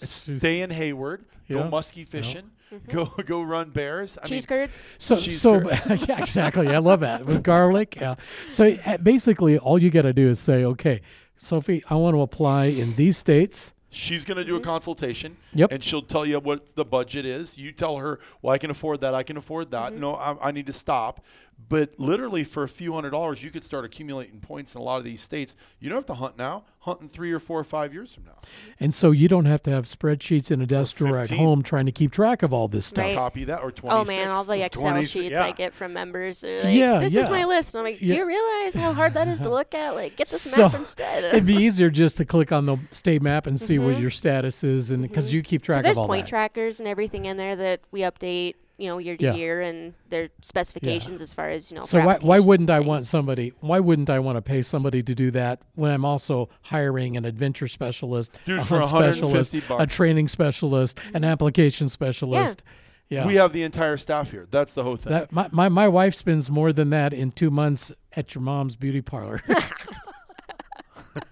[0.03, 1.25] Stay in Hayward.
[1.47, 1.57] Yeah.
[1.57, 2.51] Go muskie fishing.
[2.89, 4.17] Go go run bears.
[4.21, 4.83] I Cheese mean, curds.
[4.99, 6.01] So, Cheese so curd.
[6.07, 6.67] yeah, exactly.
[6.67, 7.97] I love that with garlic.
[7.99, 8.15] Yeah.
[8.49, 11.01] So uh, basically, all you got to do is say, okay,
[11.37, 13.73] Sophie, I want to apply in these states.
[13.89, 14.69] She's going to do a mm-hmm.
[14.69, 15.37] consultation.
[15.53, 15.71] Yep.
[15.71, 17.57] And she'll tell you what the budget is.
[17.57, 19.13] You tell her, well, I can afford that.
[19.13, 19.91] I can afford that.
[19.91, 20.01] Mm-hmm.
[20.01, 21.23] No, I, I need to stop.
[21.67, 24.97] But literally, for a few hundred dollars, you could start accumulating points in a lot
[24.97, 25.55] of these states.
[25.79, 26.63] You don't have to hunt now.
[26.79, 28.39] Hunt in three or four or five years from now.
[28.79, 31.85] And so you don't have to have spreadsheets in a desk drawer at home trying
[31.85, 33.03] to keep track of all this stuff.
[33.03, 33.15] Right.
[33.15, 33.95] Copy that or twenty.
[33.95, 35.43] Oh man, all the Excel 20 sheets yeah.
[35.45, 37.21] I get from members are like, Yeah, "This yeah.
[37.23, 38.15] is my list." And I'm like, "Do Yeah.
[38.15, 39.93] you realize how hard that is to look at?
[39.93, 43.21] Like, get this So, map instead." It'd be easier just to click on the state
[43.21, 44.01] map and see what Mhm.
[44.01, 46.29] your status is, and because you keep track Because there's of all point that.
[46.29, 49.33] trackers and everything in there that we update, you know, year to Yeah.
[49.35, 51.83] year, and their specifications as far as you know.
[51.83, 53.53] So why, why wouldn't I want somebody?
[53.59, 57.25] Why wouldn't I want to pay somebody to do that when I'm also hiring an
[57.25, 61.25] adventure specialist, Dude, a for hunt 150 specialist, a training specialist, an mm-hmm.
[61.25, 62.63] application specialist?
[63.09, 64.47] Yeah, We have the entire staff here.
[64.51, 65.11] That's the whole thing.
[65.11, 65.31] that.
[65.31, 69.01] My, my my wife spends more than that in two months at your mom's beauty
[69.01, 69.43] parlor.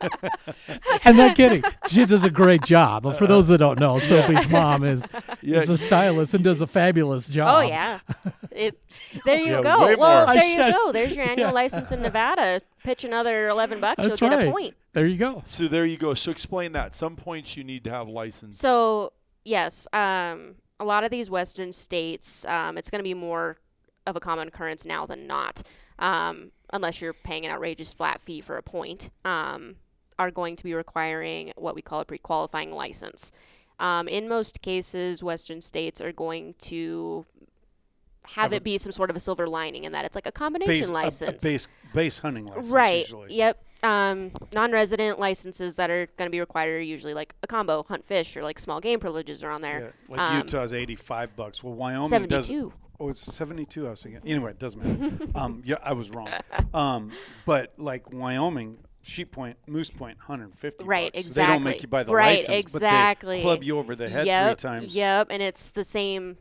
[1.05, 1.63] I'm not kidding.
[1.89, 3.17] She does a great job.
[3.17, 5.05] For those that don't know, Sophie's mom is,
[5.41, 5.61] Yeah.
[5.61, 7.57] is a stylist and does a fabulous job.
[7.57, 7.99] Oh yeah,
[8.51, 8.79] it.
[9.25, 9.95] There you Yeah, go.
[9.97, 10.35] Well, more.
[10.35, 10.91] there you go.
[10.91, 11.53] There's your annual yeah.
[11.53, 12.61] license in Nevada.
[12.83, 14.47] Pitch another eleven bucks, That's you'll get right.
[14.47, 14.75] a point.
[14.93, 15.41] There you go.
[15.45, 16.13] so there you go.
[16.13, 16.95] So explain that.
[16.95, 18.57] Some points you need to have license.
[18.57, 23.57] So yes, um, a lot of these western states, um, it's going to be more
[24.05, 25.61] of a common occurrence now than not,
[25.99, 29.09] um, unless you're paying an outrageous flat fee for a point.
[29.25, 29.75] Um,
[30.19, 33.31] are going to be requiring what we call a pre-qualifying license.
[33.79, 37.23] Um, in most cases, western states are going to
[38.25, 40.25] have, Have a- it be some sort of a silver lining in that it's like
[40.25, 41.43] a combination Base, a- a license.
[41.43, 42.97] base, base hunting license right.
[43.03, 43.35] usually.
[43.35, 43.63] Yep.
[43.83, 48.03] um, non-resident licenses that are going to be required are usually like a combo, hunt
[48.03, 49.93] fish, or like small game privileges are on Yeah, there.
[50.09, 51.63] like Um, Utah's eighty-five bucks.
[51.63, 52.47] Well, Wyoming does.
[52.47, 52.73] Seventy-two.
[52.99, 53.87] Oh, it's seventy-two.
[53.87, 54.21] I was thinking.
[54.25, 55.27] Anyway, it doesn't matter.
[55.35, 56.29] um, yeah, I was wrong.
[56.73, 57.11] Um,
[57.45, 60.83] but like Wyoming, Sheep Point, Moose Point, hundred and fifty.
[60.85, 61.29] Right, bucks.
[61.29, 63.27] They don't make you buy the Right, license, exactly.
[63.27, 64.95] but they club you over the head yep, three times.
[64.95, 66.37] Yep, and it's the same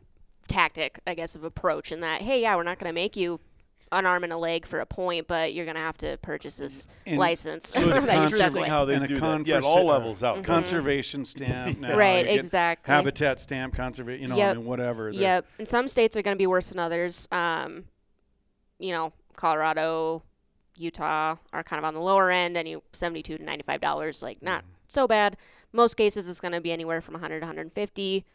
[0.47, 3.39] tactic, I guess, of approach in that, hey, yeah, we're not going to make you
[3.91, 6.57] an arm and a leg for a point, but you're going to have to purchase
[6.57, 9.19] this And license So it's that you're stuck interesting how they And a do that.
[9.19, 10.43] con Yeah, at all levels out.
[10.43, 11.77] Conservation stamp.
[11.81, 11.95] Now.
[11.97, 12.93] Right, exactly.
[12.93, 14.21] Habitat stamp, conservation.
[14.23, 14.51] You know, Yep.
[14.55, 15.11] I mean, whatever.
[15.11, 15.45] They're- Yep.
[15.59, 17.27] And some states are going to be worse than others.
[17.31, 17.85] Um,
[18.79, 20.23] you know, Colorado,
[20.75, 22.55] Utah are kind of on the lower end.
[22.57, 24.71] Any seventy-two to ninety-five dollars, like not Mm-hmm.
[24.87, 25.37] so bad.
[25.73, 28.25] Most cases, it's going to be anywhere from 100 to 150,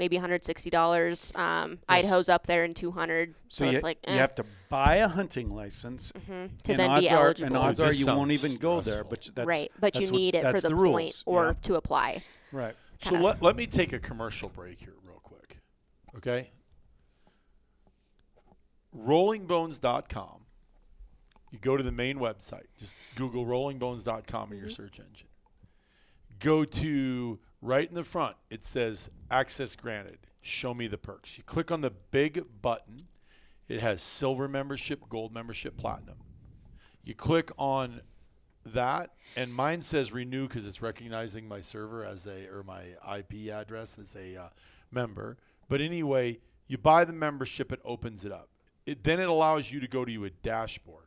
[0.00, 1.32] maybe 160 dollars.
[1.36, 1.78] Um, Yes.
[1.88, 4.96] Idaho's up there in 200, So, so, you, it's like you eh, have to buy
[4.96, 7.46] a hunting license mhm, to and then odds be are, eligible.
[7.46, 10.18] And odds are you won't even go there, but that's right, but you that's what-
[10.18, 11.22] need it for the, the point rules.
[11.26, 11.52] or yeah.
[11.62, 12.22] to apply.
[12.50, 12.74] right.
[13.04, 15.58] So kinda- let, let me take a commercial break here real quick.
[16.16, 16.50] Okay?
[18.96, 20.40] Rollingbones.com.
[21.52, 22.66] You go to the main website.
[22.78, 25.26] Just Google rollingbones.com in your search engine.
[26.38, 28.36] Go to right in the front.
[28.48, 30.18] It says access granted.
[30.42, 31.36] Show me the perks.
[31.36, 33.08] You click on the big button.
[33.68, 36.16] It has silver membership, gold membership, platinum.
[37.04, 38.00] You click on
[38.66, 42.82] that, and mine says renew because it's recognizing my server as a or my
[43.18, 44.48] IP address as a uh,
[44.90, 45.36] member.
[45.68, 48.48] But anyway, you buy the membership, it opens it up.
[48.86, 51.04] It, then it allows you to go to a dashboard.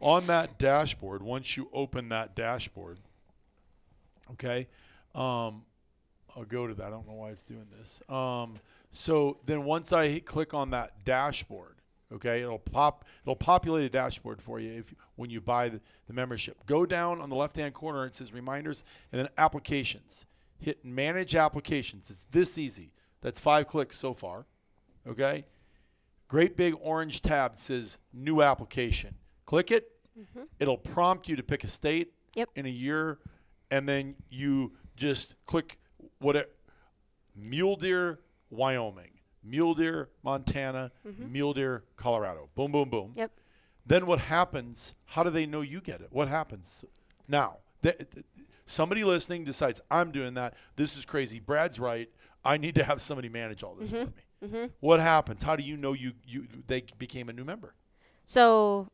[0.00, 2.98] On that dashboard, once you open that dashboard,
[4.32, 4.68] okay,
[5.14, 5.62] um,
[6.38, 6.86] I'll go to that.
[6.86, 8.00] I don't know why it's doing this.
[8.08, 8.54] Um,
[8.90, 11.74] so then once I hit, click on that dashboard,
[12.14, 13.04] okay, it'll pop.
[13.24, 16.64] It'll populate a dashboard for you if when you buy the, the membership.
[16.66, 18.06] Go down on the left-hand corner.
[18.06, 20.26] It says reminders and then applications.
[20.60, 22.08] Hit manage applications.
[22.08, 22.92] It's this easy.
[23.20, 24.46] That's five clicks so far.
[25.06, 25.44] Okay.
[26.28, 29.14] Great big orange tab that says new application.
[29.44, 29.90] Click it.
[30.60, 32.50] It'll prompt you to pick a state Yep.
[32.54, 33.18] in a year,
[33.70, 35.78] and then you just click
[36.20, 36.54] what it
[37.36, 38.18] Mule Deer,
[38.50, 39.10] Wyoming,
[39.42, 42.48] Mule Deer, Montana, Mule Deer, Colorado.
[42.54, 43.12] Boom, boom, boom.
[43.14, 43.30] Yep.
[43.86, 44.94] Then what happens?
[45.06, 46.08] How do they know you get it?
[46.10, 46.84] What happens
[47.26, 47.58] now?
[47.82, 48.26] th- th-
[48.66, 50.54] somebody listening decides I'm doing that.
[50.76, 51.40] This is crazy.
[51.40, 52.08] Brad's right.
[52.44, 54.12] I need to have somebody manage all this for me.
[54.44, 54.66] Mm-hmm.
[54.80, 55.42] What happens?
[55.42, 57.74] How do you know you you they became a new member?
[58.24, 58.88] So,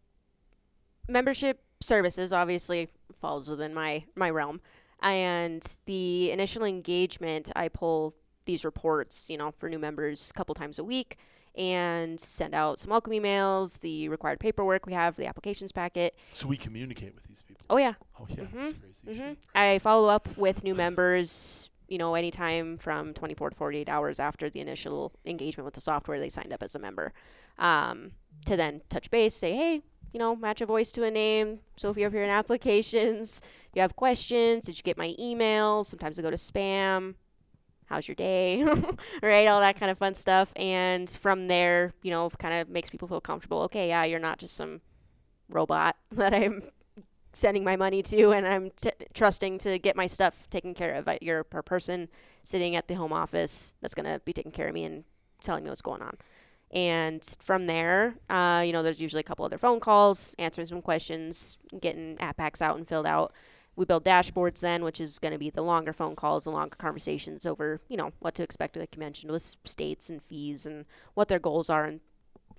[1.06, 4.60] membership services obviously falls within my my realm,
[5.04, 8.14] and the initial engagement, I pull
[8.46, 11.16] these reports, you know, for new members a couple times a week,
[11.56, 16.14] and send out some welcome emails, the required paperwork we have, the applications packet.
[16.32, 17.64] So we communicate with these people.
[17.70, 19.20] Oh yeah, Oh yeah, that's crazy.
[19.20, 19.32] hmm.
[19.54, 24.50] I follow up with new members, you know, anytime from 24 to 48 hours after
[24.50, 27.12] the initial engagement with the software they signed up as a member.
[27.58, 28.12] Um,
[28.46, 31.60] to then touch base, say, hey, you know, match a voice to a name.
[31.76, 33.40] So if you're here in applications,
[33.74, 35.86] you have questions, did you get my emails?
[35.86, 37.14] Sometimes I go to spam.
[37.86, 38.64] How's your day?
[39.22, 39.46] right?
[39.46, 40.52] All that kind of fun stuff.
[40.56, 43.60] And from there, you know, kind of makes people feel comfortable.
[43.62, 44.80] Okay, yeah, you're not just some
[45.48, 46.62] robot that I'm
[47.32, 51.08] sending my money to and I'm t- trusting to get my stuff taken care of.
[51.20, 52.08] You're a per person
[52.42, 55.04] sitting at the home office that's going to be taking care of me and
[55.40, 56.16] telling me what's going on.
[56.70, 60.82] And from there, uh, you know, there's usually a couple other phone calls, answering some
[60.82, 63.32] questions, getting app packs out and filled out.
[63.76, 66.76] We build dashboards then, which is going to be the longer phone calls, the longer
[66.76, 70.84] conversations over, you know, what to expect, like you mentioned, with states and fees and
[71.14, 72.00] what their goals are and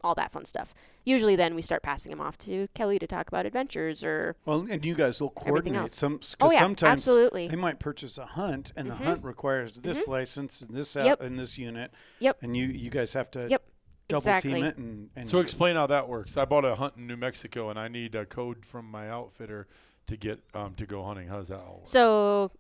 [0.04, 0.76] all that fun stuff.
[1.04, 4.68] Usually then we start passing them off to Kelly to talk about adventures or Well,
[4.70, 6.20] and you guys will coordinate some.
[6.20, 7.48] Cause Oh, yeah, sometimes absolutely.
[7.48, 8.98] they might purchase a hunt, and Mhm.
[9.00, 11.22] the hunt requires this license and this Yep.
[11.22, 11.92] out in this unit.
[12.20, 12.38] Yep.
[12.44, 13.64] And you you guys have to Yep,
[14.10, 14.54] double exactly.
[14.54, 16.38] team it and, and So explain how that works.
[16.38, 19.68] I bought a hunt in New Mexico, and I need a code from my outfitter
[20.08, 21.28] to get um, to go hunting.
[21.28, 21.88] How does that all work?
[21.88, 22.52] So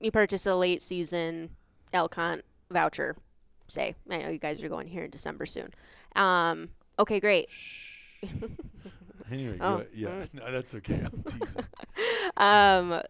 [0.00, 1.50] you purchase a late season
[1.92, 3.16] elk hunt voucher,
[3.68, 3.94] say.
[4.10, 5.72] I know you guys are going here in December soon.
[6.16, 7.48] Um, okay, great.
[9.30, 10.28] Anyway, Oh, go- yeah, mm.
[10.34, 11.02] no, that's okay.
[11.04, 11.64] I'm teasing.
[12.36, 13.00] Um,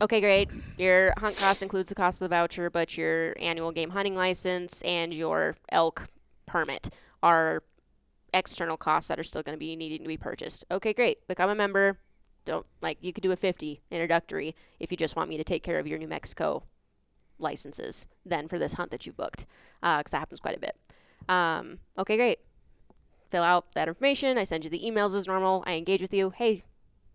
[0.00, 0.50] okay, great.
[0.78, 4.80] Your hunt cost includes the cost of the voucher, but your annual game hunting license
[4.82, 6.08] and your elk
[6.46, 6.88] permit
[7.22, 7.62] are
[8.32, 10.64] external costs that are still going to be needing to be purchased.
[10.70, 11.26] Okay, great.
[11.28, 11.98] Become a member.
[12.44, 15.62] Don't like you could do a 50 introductory if you just want me to take
[15.62, 16.64] care of your New Mexico
[17.38, 19.46] licenses then for this hunt that you've booked
[19.80, 20.76] because that happens quite a bit.
[21.28, 22.38] Um, okay, great.
[23.30, 24.38] Fill out that information.
[24.38, 25.64] I send you the emails as normal.
[25.66, 26.30] I engage with you.
[26.30, 26.62] Hey,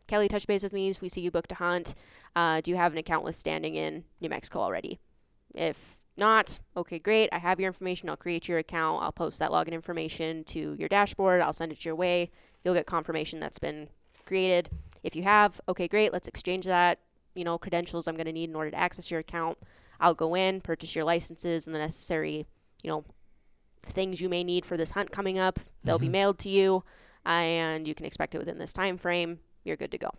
[0.08, 0.94] Kelly, touch base with me.
[1.00, 1.96] We see you booked a hunt,
[2.36, 5.00] uh, do you have an account with standing in New Mexico already?
[5.54, 7.30] If not, okay, great.
[7.32, 8.10] I have your information.
[8.10, 9.02] I'll create your account.
[9.02, 11.42] I'll post that login information to your dashboard.
[11.42, 12.32] I'll send it your way.
[12.64, 13.90] You'll get confirmation that's been
[14.26, 14.70] created.
[15.04, 16.12] If you have, okay, great.
[16.14, 17.00] Let's exchange that.
[17.36, 19.58] You know, credentials I'm going to need in order to access your account.
[20.00, 22.46] I'll go in, purchase your licenses and the necessary,
[22.84, 23.06] you know,
[23.84, 25.60] things you may need for this hunt coming up.
[25.84, 26.12] They'll be Mhm.
[26.12, 26.84] mailed to you,
[27.26, 29.40] and you can expect it within this time frame.
[29.64, 30.10] You're good to go.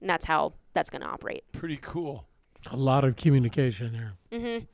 [0.00, 1.44] And that's how that's going to operate.
[1.52, 2.26] Pretty cool.
[2.70, 4.12] A lot of communication there.
[4.38, 4.64] Mm-hmm.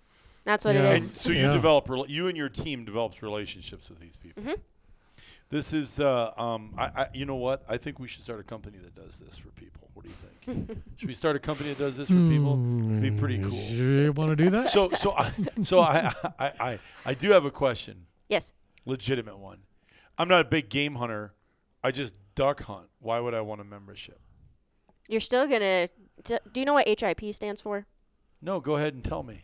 [0.45, 0.91] That's what Yeah.
[0.91, 1.53] it And so you Yeah.
[1.53, 4.43] develop, rela- you and your team develops relationships with these people.
[4.43, 4.61] Mhm.
[5.51, 7.65] This is, uh, um, I, I, you know what?
[7.69, 9.89] I think we should start a company that does this for people.
[9.95, 10.15] What do you
[10.67, 10.79] think?
[10.97, 12.57] should we start a company that does this for people?
[12.57, 13.53] be pretty cool.
[13.53, 14.71] You want to do that?
[14.71, 15.31] So, so, I,
[15.63, 18.53] so I, I, I, I do have a question, Yes.
[18.85, 19.59] legitimate one.
[20.19, 21.35] I'm not a big game hunter.
[21.83, 22.89] I just duck hunt.
[22.99, 24.19] Why would I want a membership?
[25.09, 25.89] You're still going to.
[26.53, 27.87] Do you know what HIP stands for?
[28.41, 29.43] No, go ahead and tell me.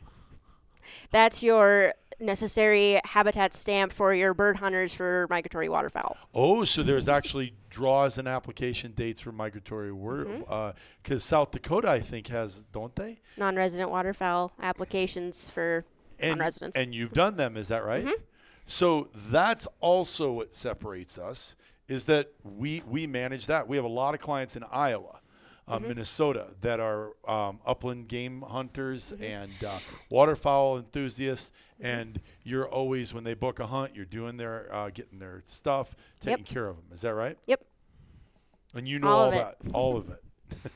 [1.11, 6.16] That's your necessary habitat stamp for your bird hunters for migratory waterfowl.
[6.34, 10.44] Oh, so there's actually draws and application dates for migratory word
[11.02, 13.20] because South Dakota, I think, has don't they?
[13.36, 15.84] Non resident waterfowl applications for
[16.18, 16.76] And, Non-residents.
[16.76, 18.04] and you've done them, is that right?
[18.04, 18.12] Mhm.
[18.66, 21.56] So that's also what separates us
[21.88, 23.66] is that we we manage that.
[23.66, 25.19] We have a lot of clients in Iowa,
[25.70, 25.88] uh, Mhm.
[25.88, 29.22] Minnesota that are um, upland game hunters Mm-hmm.
[29.24, 29.78] and uh,
[30.10, 31.52] waterfowl enthusiasts.
[31.78, 35.94] And you're always when they book a hunt, you're doing their uh, getting their stuff,
[36.22, 36.38] Yep.
[36.38, 36.84] taking care of them.
[36.92, 37.38] Is that right?
[37.46, 37.64] Yep.
[38.74, 39.56] And you know All all, of it.
[39.72, 40.22] all of it.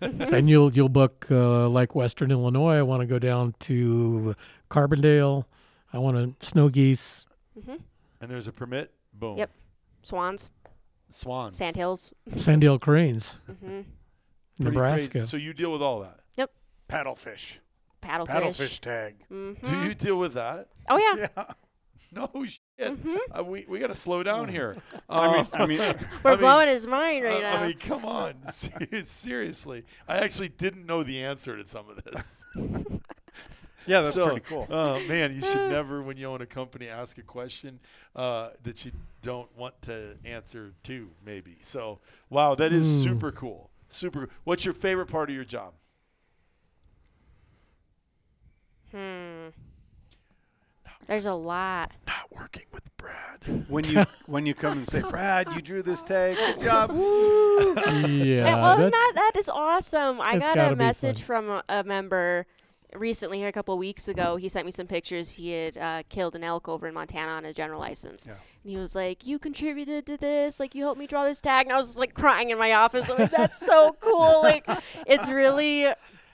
[0.01, 2.77] and you'll you'll book uh, like Western Illinois.
[2.79, 4.35] I want to go down to
[4.71, 5.45] Carbondale.
[5.93, 7.27] I want to snow geese.
[7.65, 7.75] hmm
[8.21, 8.93] And there's a permit.
[9.13, 9.37] Boom.
[9.39, 9.51] Yep.
[10.03, 10.51] swans,
[11.11, 11.59] Swans.
[11.59, 12.13] sandhills.
[12.39, 13.83] Sandhill cranes, hmm
[14.61, 15.11] Pretty Nebraska.
[15.11, 15.27] crazy.
[15.29, 16.21] So you deal with all that.
[16.37, 16.51] Yep.
[16.89, 17.59] Paddlefish.
[18.03, 18.27] Paddlefish.
[18.29, 19.15] Paddlefish tag.
[19.29, 20.69] hmm Do you deal with that?
[20.89, 21.29] Oh yeah.
[21.37, 21.45] Yeah.
[22.13, 22.93] No shit.
[22.99, 24.77] hmm Uh, we we got to slow down here.
[25.09, 25.81] I mean, Uh, I mean,
[26.23, 27.63] We're I mean, blowing his mind right uh, now.
[27.63, 28.35] I mean, come on.
[29.03, 32.45] Seriously, I actually didn't know the answer to some of this.
[33.87, 34.67] yeah, that's So, pretty cool.
[34.71, 37.81] Oh man, you should never, when you own a company, ask a question
[38.15, 38.93] uh, that you
[39.23, 41.11] don't want to answer to.
[41.25, 41.57] Maybe.
[41.63, 41.99] So,
[42.31, 43.03] wow, that is Hmm.
[43.03, 43.71] super cool.
[43.95, 44.29] Super.
[44.43, 45.73] What's your favorite part of your job?
[48.91, 49.49] hmm.
[51.07, 51.93] There's a lot.
[52.07, 53.67] Not working with Brad.
[53.69, 56.37] when you when you come and say, Brad, you drew this tag.
[56.37, 56.91] Good job.
[56.93, 60.21] yeah, And- well, that's that, that is awesome.
[60.21, 62.47] I got a message from a, a member
[62.95, 64.37] recently here a couple of weeks ago.
[64.37, 65.31] He sent me some pictures.
[65.33, 68.27] He had uh, killed an elk over in Montana on a general license.
[68.27, 68.35] Yeah.
[68.63, 70.61] And he was like, You contributed to this.
[70.61, 71.67] Like, you helped me draw this tag.
[71.67, 73.09] And I was just like crying in my office.
[73.11, 74.43] I'm like, That's so cool.
[74.43, 74.65] Like,
[75.07, 75.85] it's really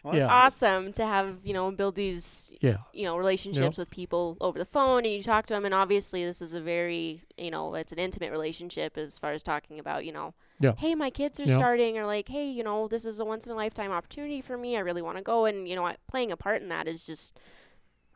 [0.03, 0.27] Well, Yeah.
[0.29, 2.79] awesome to have, you know, build these yeah.
[2.93, 6.25] you know relationships with people over the phone and you talk to them and obviously
[6.25, 10.05] this is a very you know it's an intimate relationship as far as talking about
[10.05, 10.75] you know Yeah.
[10.77, 11.55] hey my kids are Yeah.
[11.57, 14.57] starting or like hey you know this is a once in a lifetime opportunity for
[14.59, 16.87] me i really want to go and you know I- playing a part in that
[16.87, 17.39] is just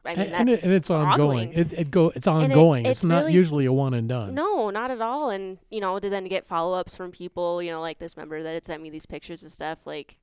[0.05, 1.53] i mean and, it, and it's ongoing.
[1.55, 2.84] It, it go it's ongoing.
[2.84, 4.34] it it's not really- usually a one and done.
[4.34, 7.80] no not at all and you know to then get follow-ups from people you know
[7.80, 10.18] like this member that had sent me these pictures and stuff like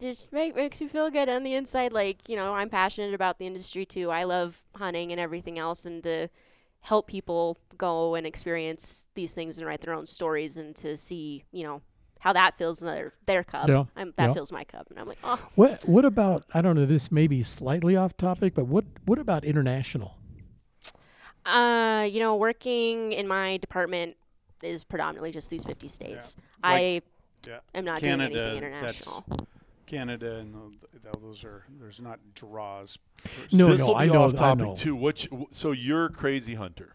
[0.00, 3.40] just make, makes you feel good on the inside like you know i'm passionate about
[3.40, 6.28] the industry too i love hunting and everything else and to
[6.80, 11.44] help people go and experience these things and write their own stories and to see
[11.52, 11.80] you know
[12.20, 14.34] how that feels in their, their cub Yeah, I'm, that yeah.
[14.34, 16.86] feels my cub and i'm like oh What what about I don't know.
[16.86, 20.16] This may be slightly off topic, but what what about international?
[21.46, 24.16] uh you know working in my department
[24.62, 27.00] is predominantly just these 50 states i
[27.46, 27.58] yeah.
[27.74, 29.24] am not doing Canada, anything that's- international
[29.88, 30.60] Canada and the,
[31.02, 32.98] th- those are there's not draws.
[33.52, 34.76] No, this no, will I know- off I topic know.
[34.76, 34.94] too.
[34.94, 36.94] Which so you're a crazy hunter.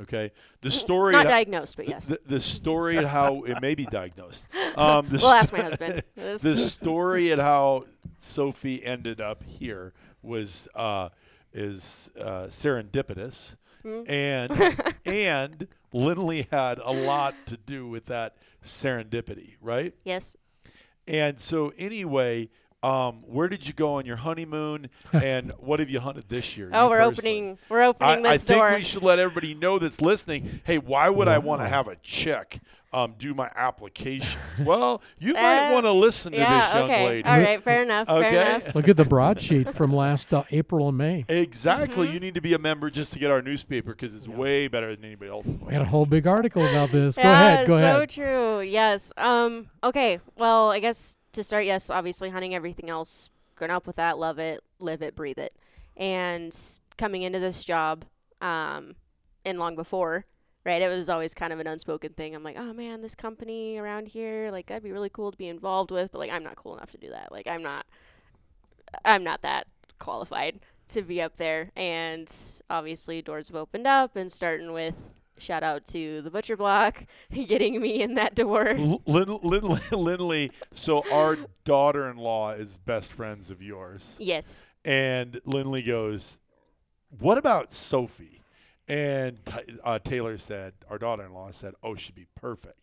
[0.00, 0.32] Okay.
[0.60, 4.46] The story not diagnosed but yes the, the story at how it may be diagnosed.
[4.76, 7.84] Um, the we'll ask my husband the story at how
[8.18, 11.10] Sophie ended up here was uh,
[11.52, 13.54] is uh, serendipitous,
[13.84, 14.02] Hmm.
[14.08, 18.34] and and Lindley had a lot to do with that
[18.64, 19.94] serendipity, right?
[20.04, 20.36] yes
[21.06, 22.48] And so anyway,
[22.84, 26.68] Um, where did you go on your honeymoon, and what have you hunted this year?
[26.72, 27.16] Oh, you we're personally?
[27.16, 27.58] opening.
[27.70, 28.74] We're opening I, I this think door.
[28.74, 30.60] we should let everybody know that's listening.
[30.64, 32.60] Hey, why would I want to have a chick
[32.92, 34.36] um, do my applications?
[34.60, 36.66] well, you might Uh, want to listen to yeah.
[36.68, 37.06] this young okay.
[37.06, 37.28] lady.
[37.28, 37.64] All right.
[37.64, 38.08] Fair enough.
[38.08, 38.30] Okay.
[38.30, 38.74] Fair enough.
[38.74, 41.24] Look at the broadsheet from last uh, April and May.
[41.28, 42.04] Exactly.
[42.06, 42.14] Mm-hmm.
[42.14, 44.94] You need to be a member just to get our newspaper because it's way better
[44.94, 45.46] than anybody else.
[45.46, 47.16] We had a whole big article about this.
[47.16, 47.66] Go yeah, ahead.
[47.66, 48.10] Go so ahead.
[48.10, 48.60] true.
[48.60, 49.10] Yes.
[49.16, 49.70] Um.
[49.82, 50.20] Okay.
[50.36, 53.30] Well, I guess to start, yes, obviously hunting everything else.
[53.56, 55.54] Grown up with that, love it, live it, breathe it,
[55.96, 56.52] and
[56.98, 58.04] coming into this job,
[58.40, 58.96] um,
[59.44, 60.26] and long before,
[60.64, 60.82] right?
[60.82, 62.34] It was always kind of an unspoken thing.
[62.34, 65.46] I'm like, oh man, this company around here, like that'd be really cool to be
[65.46, 67.30] involved with, but like I'm not cool enough to do that.
[67.30, 67.86] Like I'm not,
[69.04, 69.68] I'm not that
[70.00, 70.58] qualified
[70.88, 71.70] to be up there.
[71.76, 72.28] And
[72.68, 74.96] obviously, doors have opened up, and starting with
[75.38, 78.68] shout out to the butcher block getting me in that door.
[78.68, 84.62] L- Lin- Lin- Lindley, so our daughter-in-law is best friends of yours, Yes.
[84.84, 86.38] and Lindley goes,
[87.18, 88.40] "What about Sophie?"
[88.86, 89.38] And
[89.82, 92.78] uh, Taylor said, our daughter-in-law said, "Oh, she'd be perfect."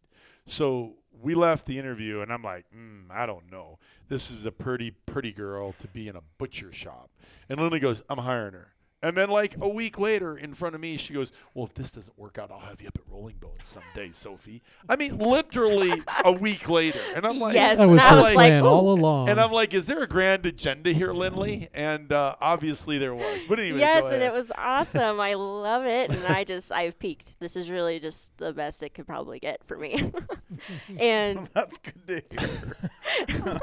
[0.47, 3.77] So we left the interview, and I'm like, mm, "I don't know.
[4.09, 7.11] This is a pretty, pretty girl to be in a butcher shop."
[7.47, 8.73] And Lindley goes, "I'm hiring her."
[9.03, 11.89] And then, like a week later, in front of me, she goes, "Well, if this
[11.91, 16.03] doesn't work out, I'll have you up at Rolling Bones someday, Sophie." I mean, literally
[16.23, 19.29] a week later, and I'm like, Yes, That and was I was like, all along.
[19.29, 21.69] and I'm like, is there a grand agenda here, Lindley?
[21.73, 23.43] And uh, obviously there was.
[23.49, 25.19] But anyway, yes, and it was awesome.
[25.19, 27.39] I love it, and I just I've peaked.
[27.39, 30.11] This is really just the best it could probably get for me.
[30.99, 33.59] and That's good to hear.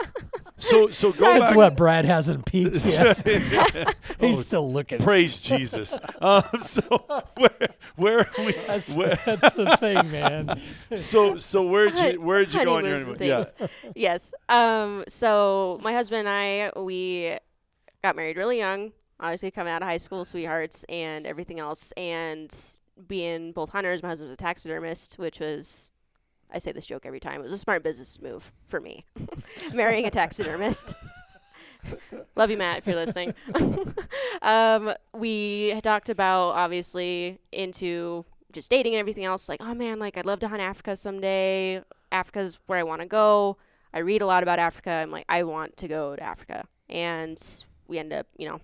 [0.58, 1.56] So so go That's back.
[1.56, 3.18] what Brad hasn't peaked yet.
[4.20, 4.98] He's Oh, still looking.
[4.98, 5.96] Praise Jesus.
[6.20, 6.82] Um, so
[7.36, 7.50] where
[7.96, 8.52] where are we?
[8.66, 10.60] That's, where, that's the thing, man.
[10.96, 13.50] so so where'd you where'd you go on your honeymoons and honeymoon?
[13.60, 13.92] Yeah.
[13.94, 14.34] yes.
[14.48, 15.04] Um.
[15.08, 17.36] So my husband and I we
[18.02, 18.92] got married really young.
[19.20, 21.92] Obviously, coming out of high school, sweethearts, and everything else.
[21.96, 22.54] And
[23.08, 25.90] being both hunters, my husband's a taxidermist, which was.
[26.52, 27.40] I say this joke every time.
[27.40, 29.04] It was a smart business move for me,
[29.74, 30.94] marrying a taxidermist.
[32.36, 33.34] Love you, Matt, if you're listening.
[34.42, 39.48] um, we talked about obviously into just dating and everything else.
[39.48, 41.82] Like, oh man, like I'd love to hunt Africa someday.
[42.10, 43.58] Africa's where I want to go.
[43.92, 44.90] I read a lot about Africa.
[44.90, 46.66] I'm like, I want to go to Africa.
[46.88, 47.42] And
[47.86, 48.60] we end up, you know,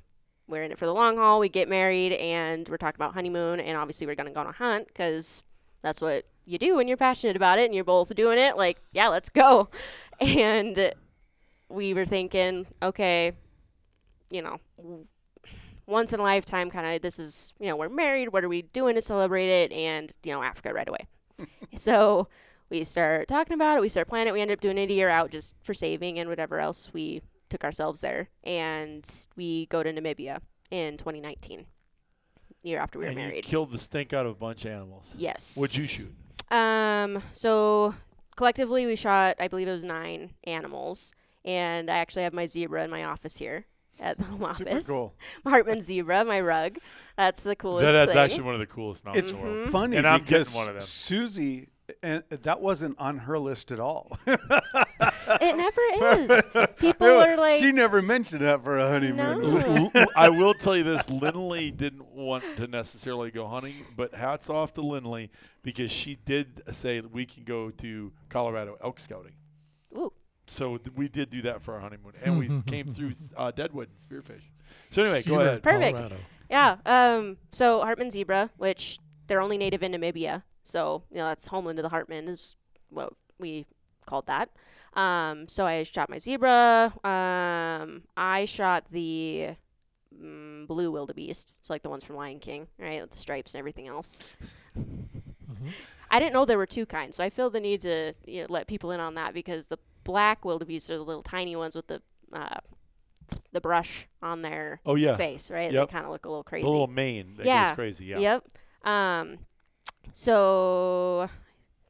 [0.46, 1.40] we're in it for the long haul.
[1.40, 3.60] We get married and we're talking about honeymoon.
[3.60, 5.42] And obviously, we're going to go on a hunt because
[5.82, 8.56] that's what you do when you're passionate about it and you're both doing it.
[8.56, 9.68] Like, yeah, let's go.
[10.20, 10.92] And
[11.68, 13.32] we were thinking, okay,
[14.30, 14.58] you know,
[15.86, 18.32] once in a lifetime kind of this is, you know, we're married.
[18.32, 19.72] What are we doing to celebrate it?
[19.72, 21.06] And, you know, Africa right away.
[21.74, 22.28] so
[22.70, 23.80] we start talking about it.
[23.80, 24.32] We start planning it.
[24.34, 27.20] We end up doing it a year out just for saving and whatever else we
[27.50, 28.28] took ourselves there.
[28.44, 30.38] And we go to Namibia
[30.70, 31.66] in 2019,
[32.62, 33.44] year after we were And you married.
[33.44, 35.12] killed the stink out of a bunch of animals.
[35.18, 35.56] yes.
[35.58, 36.14] What'd you shoot?
[36.54, 37.94] Um, so
[38.36, 41.12] collectively we shot, I believe it was nine animals,
[41.44, 43.66] and I actually have my zebra in my office here
[44.00, 44.86] at the home Super office.
[44.86, 45.14] cool.
[45.44, 46.78] Hartmann zebra, my rug.
[47.16, 48.18] That's the coolest That, that's thing.
[48.20, 49.70] actually one of the coolest mountains It's in the world.
[49.70, 50.82] funny And I'm getting because one of them.
[50.82, 51.68] Susie,
[52.04, 54.16] and that wasn't on her list at all.
[54.26, 55.80] it never
[56.20, 56.46] is.
[56.76, 59.40] People are like, she never mentioned that for a honeymoon.
[59.40, 59.58] No.
[59.58, 64.14] L- l- I will tell you this: Lindley didn't want to necessarily go hunting, but
[64.14, 65.30] hats off to Lindley
[65.62, 69.32] because she did say we can go to Colorado elk scouting.
[69.96, 70.12] ooh,
[70.46, 73.88] So th- we did do that for our honeymoon, and we came through uh, Deadwood
[73.88, 74.42] and Spearfish.
[74.90, 75.62] So anyway, go ahead.
[75.62, 75.96] Perfect.
[75.96, 76.16] Colorado.
[76.50, 76.76] yeah.
[76.84, 81.78] Um, so Hartmann zebra, which they're only native in Namibia, so you know that's homeland
[81.78, 82.56] of the Hartmann is
[82.90, 83.66] what we
[84.06, 84.50] called that.
[84.94, 86.92] Um, so I shot my zebra.
[87.04, 89.50] Um, I shot the
[90.16, 91.56] mm, blue wildebeest.
[91.58, 94.16] It's like the ones from Lion King, right, with the stripes and everything else.
[94.78, 95.70] Mhm.
[96.10, 98.46] I didn't know there were two kinds, so I feel the need to you know,
[98.48, 101.88] let people in on that because the black wildebeest are the little tiny ones with
[101.88, 102.02] the
[102.32, 102.58] uh,
[103.52, 105.72] the brush on their Oh yeah, face, right?
[105.72, 105.88] Yep.
[105.88, 106.64] They kind of look a little crazy.
[106.64, 107.74] the little mane that Yeah.
[107.74, 108.04] crazy.
[108.04, 108.18] Yeah.
[108.18, 108.44] Yep.
[108.84, 109.38] Um.
[110.12, 111.28] So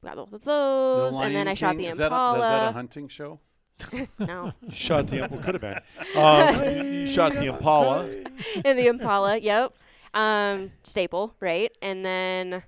[0.05, 2.15] got both of The those, and then Lion I shot King, the is that, a,
[2.15, 2.39] impala.
[2.39, 3.41] is that a hunting show?
[4.19, 5.81] no, shot the well, could have been.
[6.17, 8.07] Um, you- you shot the Impala.
[8.65, 9.37] in the impala.
[9.39, 9.75] Yep.
[10.15, 11.73] Um, staple, right?
[11.83, 12.63] And then,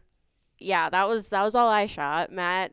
[0.58, 2.32] yeah, that was that was all I shot.
[2.32, 2.72] Matt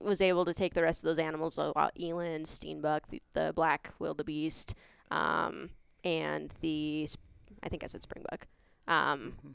[0.00, 3.52] was able to take the rest of those animals, so uh, eland, steenbuck, the, the
[3.54, 4.74] black wildebeest,
[5.10, 5.70] um,
[6.02, 7.20] and the sp-
[7.62, 8.42] I think I said springbuck.
[8.88, 9.54] Um, Mhm.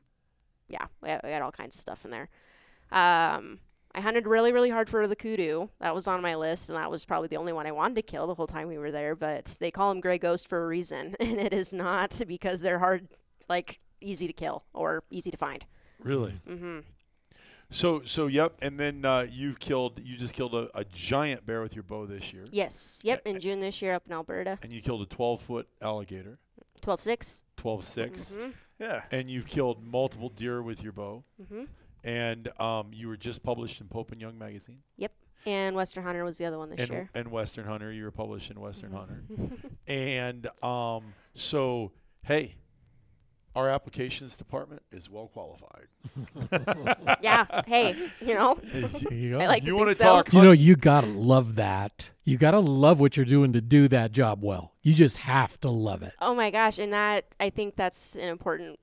[0.70, 2.30] Yeah, we had, we had all kinds of stuff in there.
[2.92, 3.60] Um,
[3.94, 5.68] I hunted really, really hard for the kudu.
[5.80, 8.02] That was on my list, and that was probably the only one I wanted to
[8.04, 9.16] kill the whole time we were there.
[9.16, 12.80] But they call them gray ghost for a reason, and it is not because they're
[12.80, 13.08] hard,
[13.50, 15.66] like easy to kill or easy to find.
[16.04, 16.40] Really?
[16.48, 16.80] Mm-hmm.
[17.72, 18.54] So so yep.
[18.62, 20.00] And then uh, you've killed.
[20.04, 23.02] You just killed a, a giant bear with your bow this year, Yes.
[23.04, 23.24] Yep.
[23.26, 26.40] In June this year up in Alberta, and you killed a 12 foot alligator,
[26.82, 27.44] twelve six.
[27.58, 28.50] 12 6, Mm-hmm.
[28.80, 29.04] Yeah.
[29.12, 31.24] and you've killed multiple deer with your bow.
[31.42, 31.64] Mm-hmm.
[32.04, 35.12] And um, you were just published in Pope and Young magazine, Yep.
[35.46, 37.10] And Western Hunter was the other one this and, year.
[37.14, 37.92] and Western Hunter.
[37.94, 38.98] You were published in Western Mhm.
[38.98, 39.24] Hunter.
[39.88, 41.92] And um, so,
[42.24, 42.56] hey,
[43.60, 45.88] our applications department is well qualified.
[47.22, 47.64] yeah.
[47.68, 48.58] Hey, you know,
[49.12, 49.40] you go.
[49.40, 50.16] I like you to want to think so.
[50.16, 50.34] talk?
[50.34, 52.12] You know, you gotta love that.
[52.24, 54.74] You gotta love what you're doing to do that job well.
[54.82, 56.14] You just have to love it.
[56.22, 58.80] Oh my gosh, and that I think that's an important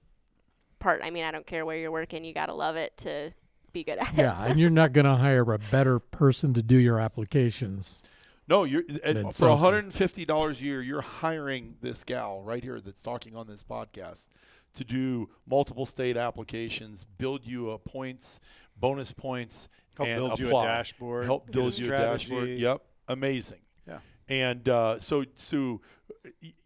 [0.79, 1.01] part.
[1.03, 3.33] I mean, I don't care where you're working, you got to love it to
[3.73, 4.19] be good at it.
[4.19, 8.03] Yeah, and you're not gonna hire a better person to do your applications.
[8.49, 9.49] No, you're uh, for something.
[9.49, 10.83] one hundred and fifty dollars a year.
[10.83, 14.29] You're hiring this gal right here that's talking on this podcast
[14.77, 18.41] to do multiple state applications, build you a points,
[18.79, 21.25] bonus points, Help and build you a dashboard.
[21.25, 22.21] Help build you a dashboard.
[22.21, 22.63] strategy.
[22.63, 23.61] Yep, amazing.
[23.89, 23.99] Yeah.
[24.29, 25.81] And uh, so, so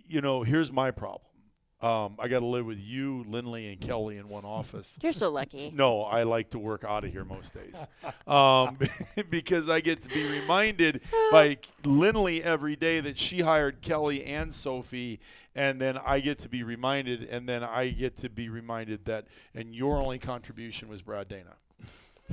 [0.04, 1.29] you know, here's my problem.
[1.82, 4.98] Um, I got to live with you, Lindley, and Kelly in one office.
[5.00, 5.72] You're so lucky.
[5.74, 7.74] No, I like to work out of here most days
[8.26, 8.78] um,
[9.30, 11.00] because I get to be reminded
[11.32, 15.20] by Lindley every day that she hired Kelly and Sophie,
[15.54, 19.26] and then I get to be reminded, and then I get to be reminded that,
[19.54, 21.56] and your only contribution was Brad Dana.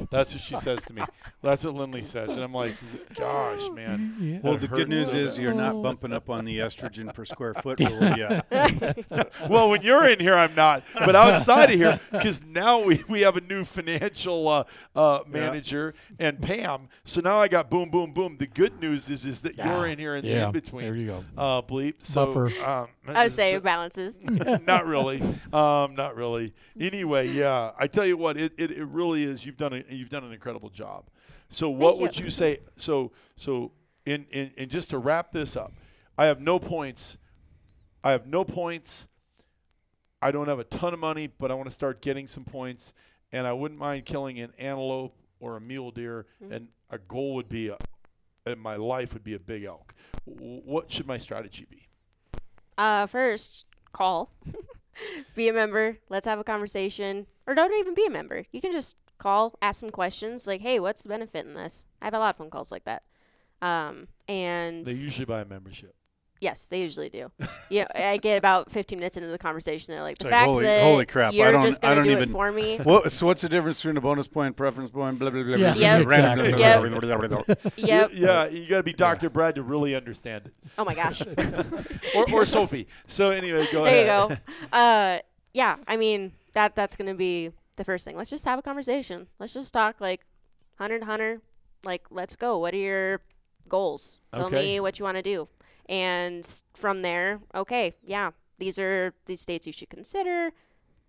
[0.09, 1.01] That's what she says to me.
[1.41, 2.75] That's what Lindley says, and I'm like,
[3.15, 4.15] gosh, man.
[4.19, 4.39] Yeah.
[4.41, 7.53] Well, the good news so is you're not bumping up on the estrogen per square
[7.61, 8.45] foot rule yet.
[9.49, 10.83] well, when you're in here, I'm not.
[10.93, 14.63] But outside of here, because now we, we have a new financial uh,
[14.95, 16.89] uh, manager and Pam.
[17.05, 18.37] So now I got boom, boom, boom.
[18.37, 19.75] The good news is is that Yeah.
[19.75, 20.85] you're in here in the in between.
[20.85, 21.25] There you go.
[21.37, 21.95] Uh, bleep.
[21.99, 22.47] So, Buffer.
[22.63, 24.19] Um, I would say it balances.
[24.65, 25.21] not really.
[25.53, 26.53] Um, not really.
[26.79, 27.71] Anyway, yeah.
[27.77, 29.45] I tell you what, it, it, it really is.
[29.45, 31.05] You've done a, you've done an incredible job.
[31.49, 32.25] So what Thank would you.
[32.25, 32.59] you say?
[32.77, 33.71] So so
[34.05, 35.73] in, in in just to wrap this up,
[36.17, 37.17] I have no points.
[38.03, 39.07] I have no points.
[40.21, 42.93] I don't have a ton of money, but I want to start getting some points,
[43.31, 46.25] and I wouldn't mind killing an antelope or a mule deer.
[46.43, 46.51] Mhm.
[46.55, 47.77] And a goal would be, a,
[48.45, 49.93] in my life, would be a big elk.
[50.27, 51.87] W- What should my strategy be?
[52.77, 54.31] Uh, first, call.
[55.35, 55.99] be a member.
[56.09, 57.27] Let's have a conversation.
[57.45, 58.43] Or don't even be a member.
[58.51, 61.87] You can just call, ask some questions like, hey, what's the benefit in this?
[62.01, 63.03] I have a lot of phone calls like that.
[63.61, 65.95] Um, and They usually buy a membership.
[66.39, 67.31] yes, they usually do.
[67.71, 69.93] yeah, I get about 15 minutes into the conversation.
[69.95, 71.87] They're like, It's the like, fact holy- that holy crap, I you're don't- just I
[71.87, 72.79] gonna don't do even- it for me.
[72.85, 75.65] Well, so what's the difference between a bonus point, preference point, blah blah blah blah
[75.67, 76.01] Yeah, blah, Yep.
[76.01, 76.51] exactly.
[76.51, 77.55] blah, blah, blah, blah, blah.
[77.77, 78.11] yep.
[78.13, 79.31] Yeah, you got to be Dr.
[79.31, 80.53] Brad to really understand it.
[80.77, 81.23] Oh my gosh.
[82.15, 82.87] Or, or Sophie.
[83.07, 84.37] So anyway, go there you go.
[84.77, 85.19] Uh,
[85.53, 88.17] yeah, I mean that that's gonna be the first thing.
[88.17, 89.27] Let's just have a conversation.
[89.39, 90.21] Let's just talk like
[90.75, 91.41] hunter to hunter.
[91.83, 92.57] Like, let's go.
[92.57, 93.21] What are your
[93.69, 94.19] goals?
[94.33, 94.55] Tell Okay.
[94.63, 95.47] me what you want to do,
[95.87, 100.51] and from there, okay, yeah, these are these states you should consider.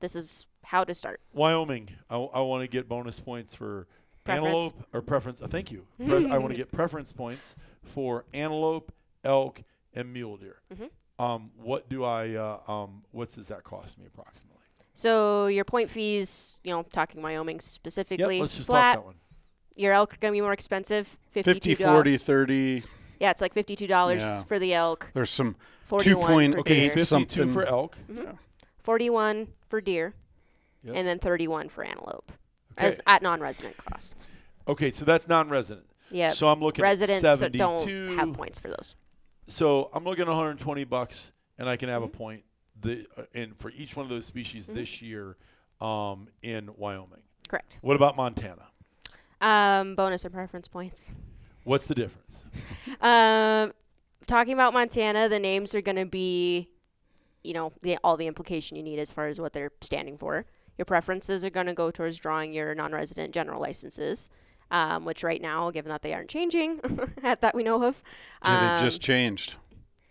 [0.00, 1.20] This is how to start.
[1.32, 1.90] Wyoming.
[2.10, 3.86] I, I want to get bonus points for
[4.24, 4.46] Preference.
[4.54, 5.40] antelope or preference.
[5.42, 5.86] Uh, thank you.
[6.06, 8.92] Pre- I want to get preference points for antelope,
[9.24, 9.62] elk,
[9.94, 10.56] and mule deer.
[10.72, 10.90] Mhm.
[11.18, 12.34] Um, what do I?
[12.34, 14.57] Uh, um, what does that cost me approximately?
[14.98, 17.62] So your point fees, you know, talking Wyoming Yep.
[17.62, 18.94] specifically, Let's just flat.
[18.96, 19.14] talk that one.
[19.76, 21.16] Your elk are gonna be more expensive.
[21.30, 22.82] 50, 40, 30.
[23.20, 24.42] Yeah, it's like fifty-two dollars Yeah.
[24.42, 25.10] for the elk.
[25.14, 26.88] There's some 41 point- for okay, deer.
[26.90, 27.96] Fifty-two something- for elk.
[28.10, 28.38] Mhm.
[28.78, 30.14] 41 for deer,
[30.82, 30.96] Yep.
[30.96, 32.32] and then 31 for antelope
[32.76, 32.88] Okay.
[32.88, 34.32] as at non-resident costs.
[34.66, 35.86] Okay, so that's non-resident.
[36.10, 37.58] Yeah, So I'm looking residents at that 72.
[37.58, 38.96] don't have points for those.
[39.46, 42.06] So I'm looking at 120 bucks, and I can have Mhm.
[42.06, 42.44] a point.
[42.80, 44.74] The uh, and for each one of those species Mhm.
[44.74, 45.36] this year,
[45.80, 47.22] um, in Wyoming.
[47.48, 47.78] Correct.
[47.82, 48.66] What about Montana?
[49.40, 51.12] Um, bonus or preference points.
[51.64, 52.42] What's the difference?
[53.00, 53.72] Um,
[54.26, 56.68] talking about Montana, the names are going to be,
[57.44, 60.46] you know, the, all the implication you need as far as what they're standing for.
[60.78, 64.30] Your preferences are going to go towards drawing your non-resident general licenses,
[64.70, 66.80] um, which right now, given that they aren't changing,
[67.22, 68.02] that we know of,
[68.44, 69.56] yeah, um, they just changed.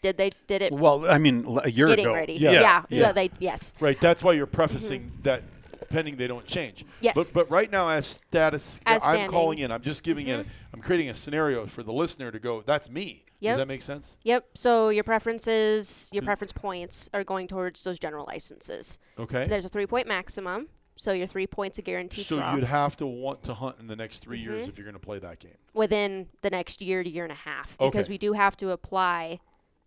[0.02, 2.14] Did they did it Well, I mean, l- a year getting ago.
[2.16, 2.34] ready?
[2.34, 2.52] Yeah.
[2.52, 3.00] yeah, Yeah.
[3.00, 4.00] yeah, They yes, Right.
[4.00, 5.44] That's why you're prefacing that
[5.90, 6.80] pending they don't change.
[6.84, 6.92] Mm-hmm.
[7.06, 7.16] yes.
[7.16, 9.32] But but right now as status, As I'm standing.
[9.32, 9.72] calling in.
[9.72, 10.46] I'm just giving it.
[10.46, 10.50] Mhm.
[10.74, 12.62] I'm creating a scenario for the listener to go.
[12.66, 13.24] That's me.
[13.40, 13.52] Yep.
[13.54, 14.18] Does that make sense?
[14.24, 14.46] Yep.
[14.56, 19.00] So your preferences, your preference points are going towards those general licenses.
[19.18, 19.48] Okay.
[19.48, 20.68] There's a three point maximum.
[21.00, 23.86] So your three points a guaranteed So draw you'd have to want to hunt in
[23.86, 24.70] the next 3 years Mhm.
[24.70, 25.52] if you're going to play that game.
[25.76, 28.14] within the next year to year and a half because Okay.
[28.14, 29.40] we do have to apply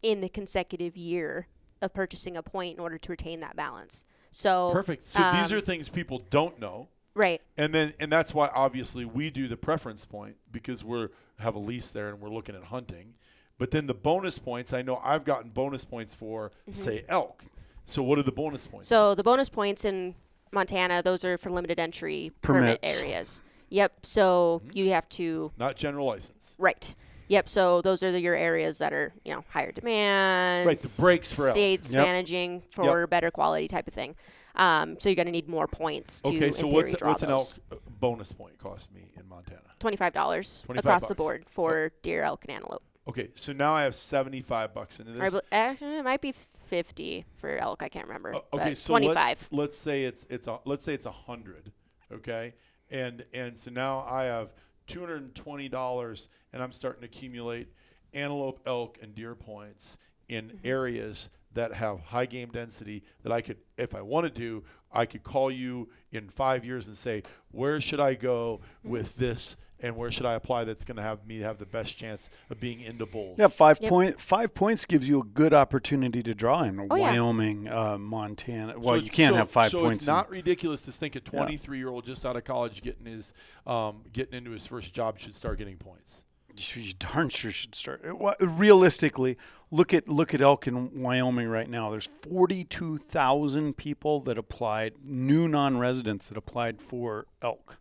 [0.03, 1.47] in the consecutive year
[1.83, 4.05] of purchasing a point in order to retain that balance.
[4.31, 5.07] So Perfect.
[5.07, 6.89] So these um, are things people don't know.
[7.15, 7.41] right.
[7.57, 11.59] And then and that's why obviously we do the preference point because we're have a
[11.59, 13.15] lease there and we're looking at hunting.
[13.59, 17.45] But then the bonus points, I know I've gotten bonus points for say elk.
[17.87, 18.87] So what are the bonus points?
[18.87, 18.95] Mm-hmm.
[18.95, 20.15] So the bonus points in
[20.53, 23.43] Montana, those are for limited entry permit areas.
[23.71, 24.07] Yep.
[24.07, 24.77] So Mm-hmm.
[24.79, 26.45] you have to Not general license.
[26.59, 26.95] right.
[27.31, 27.49] Yep.
[27.49, 30.67] So those are the, your areas that are you know higher demand.
[30.67, 32.05] Right, the breaks for states Yep.
[32.05, 34.17] managing for better quality type of thing.
[34.57, 37.47] Um, so you're going to need more points to Okay, so what's what's an elk
[37.71, 39.61] uh, bonus point cost me in Montana?
[39.79, 42.83] Twenty-five dollars 25 across the board for deer, elk, and antelope.
[43.09, 45.33] Okay, so now I have 75 bucks into this.
[45.33, 46.35] bel- actually, it might be
[46.67, 47.81] fifty for elk.
[47.85, 48.35] I can't remember.
[48.35, 49.49] Uh, okay, so let- twenty-five.
[49.53, 51.71] Let's say it's it's a let's say it's a hundred,
[52.13, 52.55] okay,
[52.91, 54.53] and and so now I have
[54.91, 57.69] two hundred and twenty dollars, and I'm starting to accumulate
[58.13, 59.97] antelope, elk, and deer points
[60.29, 60.57] in Mm-hmm.
[60.65, 64.63] areas that have high game density that I could, if I wanted to
[64.93, 67.23] I could call you in five years and say,
[67.53, 68.91] where should I go Mm-hmm.
[68.91, 71.97] with this, and where should I apply that's going to have me have the best
[71.97, 73.39] chance of being into bulls.
[73.39, 73.89] Yeah, five Yep.
[73.89, 77.11] point five points gives you a good opportunity to draw in Oh, yeah.
[77.11, 78.79] Wyoming, uh, Montana.
[78.79, 79.99] Well, it's- you can't so- have five so points.
[79.99, 83.07] It's in- not ridiculous to think a 23 year old just out of college getting
[83.07, 83.33] his
[83.67, 86.23] um, getting into his first job should start getting points.
[86.57, 88.03] you darn sure should start.
[88.41, 89.39] Realistically,
[89.71, 91.91] look at look at elk in Wyoming right now.
[91.91, 97.79] There's 42,000 people that applied, new non-residents that applied for elk.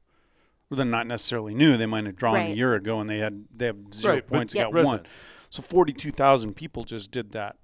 [0.70, 1.78] Well, they're not necessarily new.
[1.78, 4.36] They might have drawn a year ago and they had they have zero Right, but
[4.36, 4.72] points, Yep.
[4.72, 5.06] got one.
[5.50, 7.56] So 42,000 people just did that.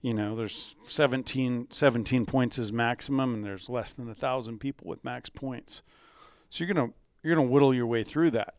[0.00, 4.86] You know, there's 17, 17 points is maximum, and there's less than a thousand people
[4.88, 5.82] with max points.
[6.50, 6.92] So you're gonna
[7.22, 8.54] you're gonna whittle your way through that.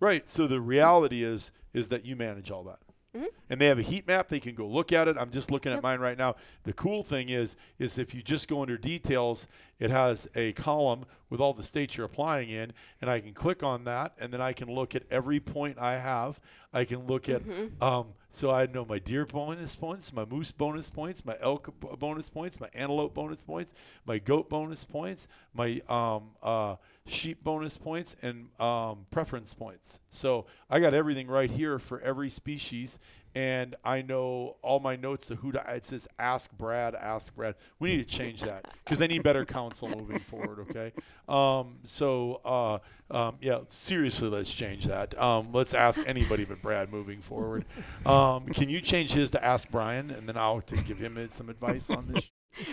[0.00, 0.28] Right.
[0.30, 2.78] So the reality is is that you manage all that.
[3.16, 3.26] Mhm.
[3.50, 4.28] And they have a heat map.
[4.28, 5.16] They can go look at it.
[5.18, 6.36] I'm just looking at mine right now.
[6.64, 9.46] The cool thing is, is if you just go under details,
[9.78, 13.62] it has a column with all the states you're applying in, and I can click
[13.62, 16.40] on that, and then I can look at every point I have.
[16.72, 17.82] I can look at, Mm-hmm.
[17.82, 21.88] um, so I know my deer bonus points, my moose bonus points, my elk b-
[21.98, 23.72] bonus points, my antelope bonus points,
[24.04, 30.00] my goat bonus points, my um, uh, sheep bonus points, and um, preference points.
[30.10, 32.98] So I got everything right here for every species,
[33.34, 35.62] and I know all my notes to who to.
[35.74, 37.54] It says ask Brad, ask Brad.
[37.78, 40.66] We need to change that because I need better counsel moving forward.
[40.70, 40.92] Okay.
[41.28, 42.78] Um, so uh,
[43.14, 45.18] um, yeah, seriously, let's change that.
[45.20, 47.64] Um, let's ask anybody but Brad moving forward.
[48.04, 51.48] Um, can you change his to ask Brian, and then I'll to give him some
[51.48, 52.24] advice on this.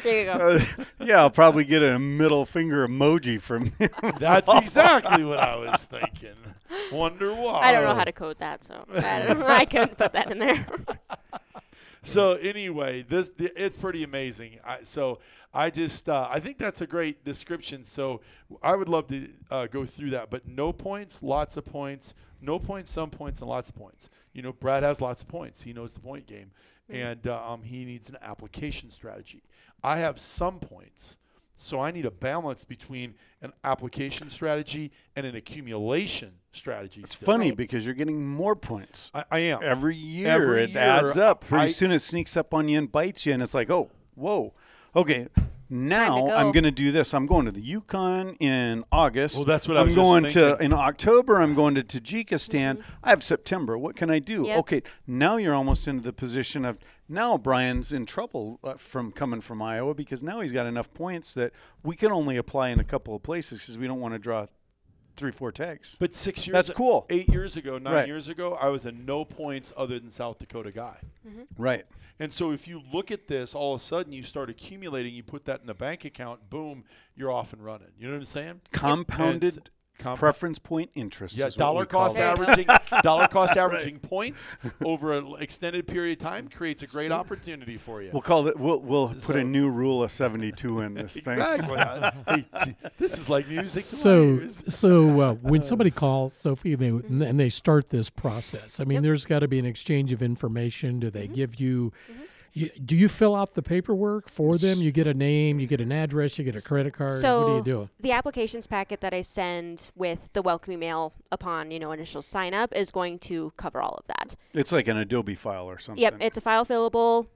[0.03, 0.31] There you go.
[0.31, 3.89] Uh, yeah, I'll probably get a middle finger emoji from him.
[4.19, 6.35] That's exactly what I was thinking.
[6.91, 7.61] Wonder why.
[7.61, 10.65] I don't know how to code that, so I, I couldn't put that in there.
[12.05, 14.59] So anyway, this the, it's pretty amazing.
[14.65, 15.19] I, so
[15.53, 17.83] I just uh, I think that's a great description.
[17.85, 18.21] So
[18.61, 22.59] I would love to uh, go through that, but no points, lots of points, no
[22.59, 24.09] points, some points, and lots of points.
[24.33, 25.61] You know, Brad has lots of points.
[25.63, 26.51] He knows the point game,
[26.89, 29.43] and uh, um, he needs an application strategy.
[29.83, 31.17] I have some points.
[31.55, 37.01] So I need a balance between an application strategy and an accumulation strategy.
[37.03, 37.25] It's still.
[37.25, 39.11] funny because you're getting more points.
[39.13, 39.59] I, I am.
[39.63, 41.45] Every year Every it year, adds up.
[41.45, 43.91] Pretty I- soon it sneaks up on you and bites you, and it's like, oh,
[44.15, 44.53] whoa.
[44.95, 45.27] Okay,
[45.69, 46.35] now go.
[46.35, 47.13] I'm going to do this.
[47.13, 49.37] I'm going to the Yukon in August.
[49.37, 51.41] Well, that's what I I'm was just going to in October.
[51.41, 52.77] I'm going to Tajikistan.
[52.77, 52.91] Mm-hmm.
[53.03, 53.77] I have September.
[53.77, 54.45] What can I do?
[54.45, 54.59] Yep.
[54.59, 56.77] Okay, now you're almost into the position of
[57.09, 61.33] now Brian's in trouble uh, from coming from Iowa because now he's got enough points
[61.35, 64.19] that we can only apply in a couple of places because we don't want to
[64.19, 64.47] draw
[65.15, 65.95] three, four tags.
[65.99, 67.05] But six years That's cool.
[67.09, 68.07] Eight years ago, nine Right.
[68.07, 70.97] years ago, I was a no points other than South Dakota guy.
[71.57, 71.85] Right.
[72.19, 75.23] And so if you look at this, all of a sudden you start accumulating, you
[75.23, 76.83] put that in the bank account, boom,
[77.15, 77.89] you're off and running.
[77.97, 78.61] You know what I'm saying?
[78.71, 79.69] Compounded And
[79.99, 81.37] comp- preference point interest.
[81.37, 82.19] yeah, is what dollar we cost it.
[82.19, 82.43] There you go.
[82.73, 87.77] averaging, dollar cost averaging points over an extended period of time creates a great opportunity
[87.77, 88.09] for you.
[88.11, 88.57] We'll call it.
[88.59, 91.39] We'll we'll put a new rule of seventy-two in this thing.
[91.39, 92.45] exactly.
[92.97, 93.83] This is like music.
[93.83, 94.63] So, ears.
[94.69, 99.03] so uh, when somebody calls Sophie they, and they start this process, I mean, Yep.
[99.03, 100.99] there's got to be an exchange of information.
[100.99, 101.17] Do Mm-hmm.
[101.17, 101.91] they give you,
[102.53, 102.69] you?
[102.83, 104.79] Do you fill out the paperwork for them?
[104.79, 107.13] You get a name, you get an address, you get a credit card.
[107.13, 107.89] So what do you do?
[107.99, 112.53] the applications packet that I send with the welcome email upon you know initial sign
[112.53, 114.35] up is going to cover all of that.
[114.53, 116.01] It's like an Adobe file or something.
[116.01, 117.27] Yep, it's a file fillable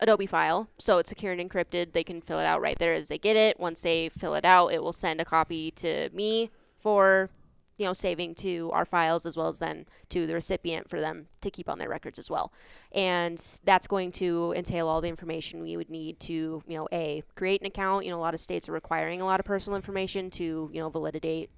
[0.00, 1.92] Adobe file, so it's secure and encrypted.
[1.92, 3.58] They can fill it out right there as they get it.
[3.58, 7.30] Once they fill it out, it will send a copy to me for
[7.78, 11.28] you know saving to our files as well as then to the recipient for them
[11.40, 12.52] to keep on their records as well.
[12.92, 17.22] And that's going to entail all the information we would need to you know a
[17.34, 18.04] create an account.
[18.04, 20.80] You know a lot of states are requiring a lot of personal information to you
[20.80, 21.50] know validate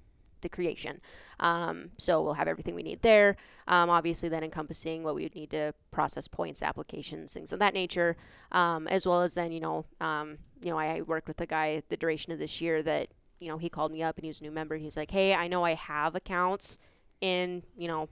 [0.42, 1.00] the creation.
[1.38, 3.36] Um, so we'll have everything we need there
[3.70, 7.72] um, obviously then encompassing what we would need to process points applications things of that
[7.72, 8.16] nature.
[8.52, 11.82] Um, as well as then you know um, you know I worked with a guy
[11.88, 13.08] the duration of this year that
[13.40, 14.76] you know, he called me up and he was a new member.
[14.76, 16.78] He's like, hey, I know I have accounts
[17.20, 18.08] in, you know,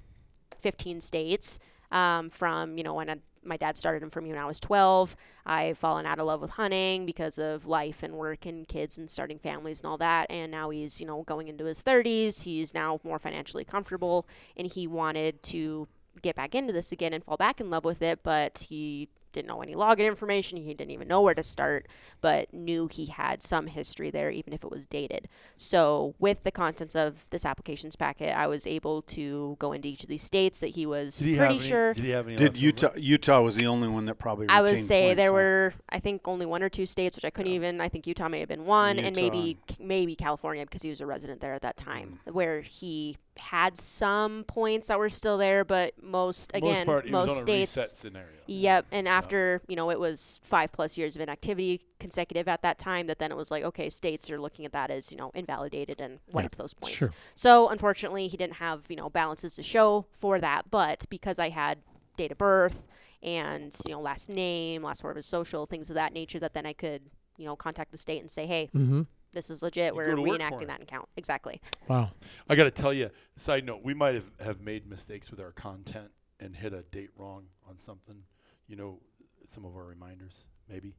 [0.59, 1.59] 15 states
[1.93, 4.59] um, from, you know, when I, my dad started them for me when I was
[4.59, 5.15] 12.
[5.47, 9.09] I've fallen out of love with hunting because of life and work and kids and
[9.09, 10.27] starting families and all that.
[10.31, 12.43] And now he's, you know, going into his 30s.
[12.43, 14.27] He's now more financially comfortable
[14.57, 15.89] and he wanted to
[16.23, 19.09] get back into this again and fall back in love with it, but he
[19.39, 20.59] didn't know any login information.
[20.59, 21.87] He didn't even know where to start,
[22.21, 25.29] but knew he had some history there, even if it was dated.
[25.57, 30.03] So, with the contents of this applications packet, I was able to go into each
[30.03, 31.95] of these states that he was Did he pretty have any, sure.
[31.95, 32.37] Did he have any?
[32.37, 32.57] Did?
[32.57, 32.91] Utah?
[32.97, 34.49] Utah was the only one that probably.
[34.49, 35.35] I would say points there on.
[35.35, 37.81] were, I think, only one or two states, which I couldn't even.
[37.81, 41.07] I think Utah may have been one, and maybe maybe California because he was a
[41.07, 42.33] resident there at that time, Mm.
[42.33, 47.13] where he had some points that were still there, but most again, most, part, he
[47.13, 47.77] was on a states.
[47.77, 48.29] reset scenario.
[48.47, 49.28] Yep, and after
[49.69, 53.31] you know it was five plus years of inactivity consecutive at that time, that then
[53.31, 56.57] it was like okay, states are looking at that as you know invalidated and wipe
[56.57, 56.97] those points.
[56.97, 57.11] sure.
[57.35, 61.49] So unfortunately, he didn't have you know balances to show for that, but because I
[61.51, 61.79] had
[62.17, 62.87] date of birth
[63.23, 66.55] and you know last name, last four of his social, things of that nature, that
[66.55, 67.03] then I could
[67.37, 69.03] you know contact the state and say, hey, Mm-hmm.
[69.33, 69.93] this is legit.
[69.93, 70.69] go We're to work for reenacting him.
[70.69, 71.61] that account exactly.
[71.89, 72.11] Wow.
[72.49, 75.53] I got to tell you, side note, we might have, have made mistakes with our
[75.53, 76.11] content
[76.41, 78.23] and hit a date wrong on something.
[78.69, 79.01] You know,
[79.49, 80.95] some of our reminders, maybe.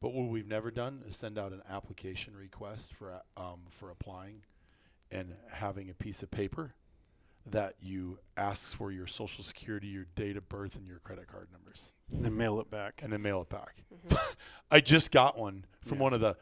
[0.00, 3.90] But what we've never done is send out an application request for a- um, for
[3.90, 4.42] applying,
[5.10, 6.74] and having a piece of paper
[7.46, 11.48] that you asks for your social security, your date of birth, and your credit card
[11.52, 13.00] numbers, And then mail it back.
[13.02, 13.84] and then mail it back.
[14.08, 14.16] Mm-hmm.
[14.70, 16.04] I just got one from Yeah.
[16.04, 16.36] one of the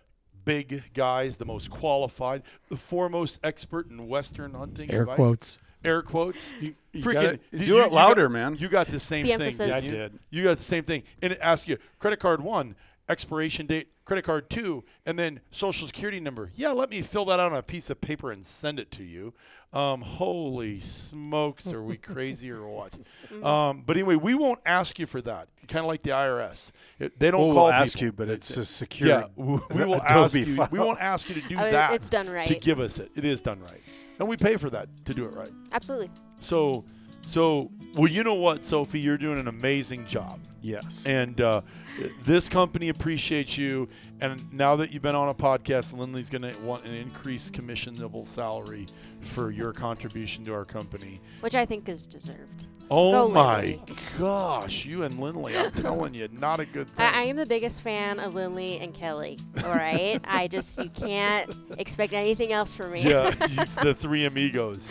[0.44, 4.90] big guys, the most qualified, the foremost expert in Western hunting.
[4.90, 5.16] Air advice.
[5.16, 5.58] quotes.
[5.84, 6.52] Air quotes.
[6.60, 8.56] You, you Freaking gotta- you- do you- it you louder, got- man.
[8.58, 9.40] You got the same The thing.
[9.42, 9.68] emphasis.
[9.68, 10.44] yeah, I didn't you?
[10.44, 12.74] got the same thing, and it asks you credit card one,
[13.08, 16.50] expiration date, credit card two, and then social security number.
[16.54, 19.04] Yeah, let me fill that out on a piece of paper and send it to
[19.04, 19.34] you.
[19.72, 22.92] Um, holy smokes, are we crazy or what?
[23.42, 25.48] Um, but anyway, we won't ask you for that.
[25.66, 28.04] Kind of like the IRS, It- they don't Well, call we'll ask people.
[28.06, 29.08] you, but it's a secure.
[29.08, 30.46] yeah, w- we will ask Adobe you.
[30.70, 30.86] We file.
[30.86, 31.92] won't ask you to do I mean, that.
[31.94, 33.10] it's done right to give us it.
[33.16, 33.80] It is done right,
[34.18, 35.50] and we pay for that to do it right.
[35.72, 36.10] Absolutely.
[36.40, 36.84] So,
[37.22, 41.04] so well, you know what, Sophie, you're doing an amazing job, Yes.
[41.06, 41.60] and uh,
[42.22, 43.88] this company appreciates you.
[44.20, 48.26] And now that you've been on a podcast, Lindley's going to want an increased commissionable
[48.26, 48.86] salary
[49.20, 51.20] for your contribution to our company.
[51.40, 52.66] Which I think is deserved.
[52.94, 53.82] Oh Go my Lindley.
[54.18, 57.06] gosh, you and Lindley, I'm telling you, not a good thing.
[57.06, 59.38] I, I am the biggest fan of Lindley and Kelly.
[59.64, 63.02] All right, I just you can't expect anything else from me.
[63.02, 63.30] yeah,
[63.82, 64.86] the three amigos.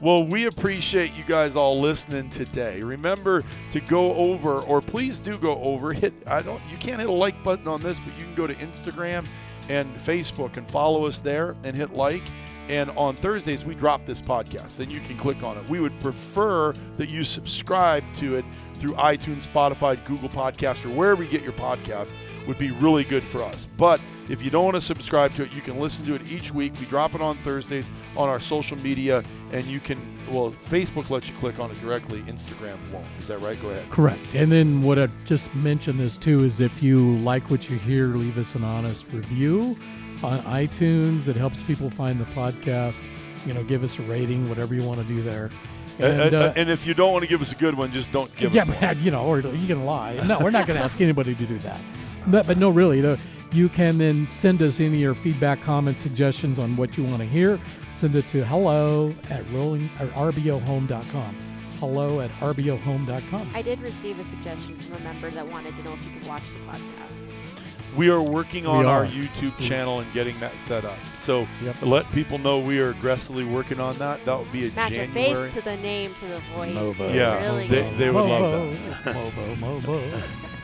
[0.00, 2.80] Well, we appreciate you guys all listening today.
[2.80, 5.92] Remember to go over, or please do go over.
[5.92, 8.46] Hit I don't you can't hit a like button on this, but you can go
[8.46, 9.26] to Instagram
[9.68, 12.22] and Facebook and follow us there and hit like.
[12.68, 15.68] And on Thursdays we drop this podcast, and you can click on it.
[15.68, 18.44] We would prefer that you subscribe to it
[18.74, 22.14] through iTunes, Spotify, Google Podcast, or wherever you get your podcasts
[22.48, 23.66] would be really good for us.
[23.76, 26.52] But if you don't want to subscribe to it, you can listen to it each
[26.52, 26.72] week.
[26.80, 29.98] We drop it on Thursdays on our social media, and you can,
[30.30, 33.06] well, Facebook lets you click on it directly, Instagram won't.
[33.18, 33.60] Is that right?
[33.62, 33.88] Go ahead.
[33.90, 34.34] Correct.
[34.34, 38.06] And then what I just mentioned this too is if you like what you hear,
[38.06, 39.76] leave us an honest review
[40.24, 41.28] on iTunes.
[41.28, 43.02] It helps people find the podcast.
[43.46, 45.50] You know, give us a rating, whatever you want to do there.
[45.98, 48.12] And, Uh, uh, and if you don't want to give us a good one, just
[48.12, 48.78] don't give yeah, us one.
[48.80, 50.14] Yeah, you know, or you can lie.
[50.26, 51.80] No, we're not going to ask anybody to do that.
[52.28, 53.16] But, but no, really, though,
[53.52, 57.18] you can then send us any of your feedback, comments, suggestions on what you want
[57.18, 57.60] to hear.
[57.90, 61.36] Send it to hello at rolling or rbohome.com.
[61.78, 63.50] Hello at rbohome.com.
[63.54, 66.28] I did receive a suggestion from a member that wanted to know if you could
[66.28, 67.61] watch the podcasts.
[67.96, 69.06] We are working We on our.
[69.06, 71.02] YouTube channel and getting that set up.
[71.18, 71.82] So Yep.
[71.82, 74.24] let people know we are aggressively working on that.
[74.24, 75.34] That would be a Match a January.
[75.34, 76.76] face to the name to the voice.
[76.76, 77.12] Mobo.
[77.12, 79.12] You Yeah, really they- they would love Mobo,
[79.56, 80.22] Mobo, Mobo.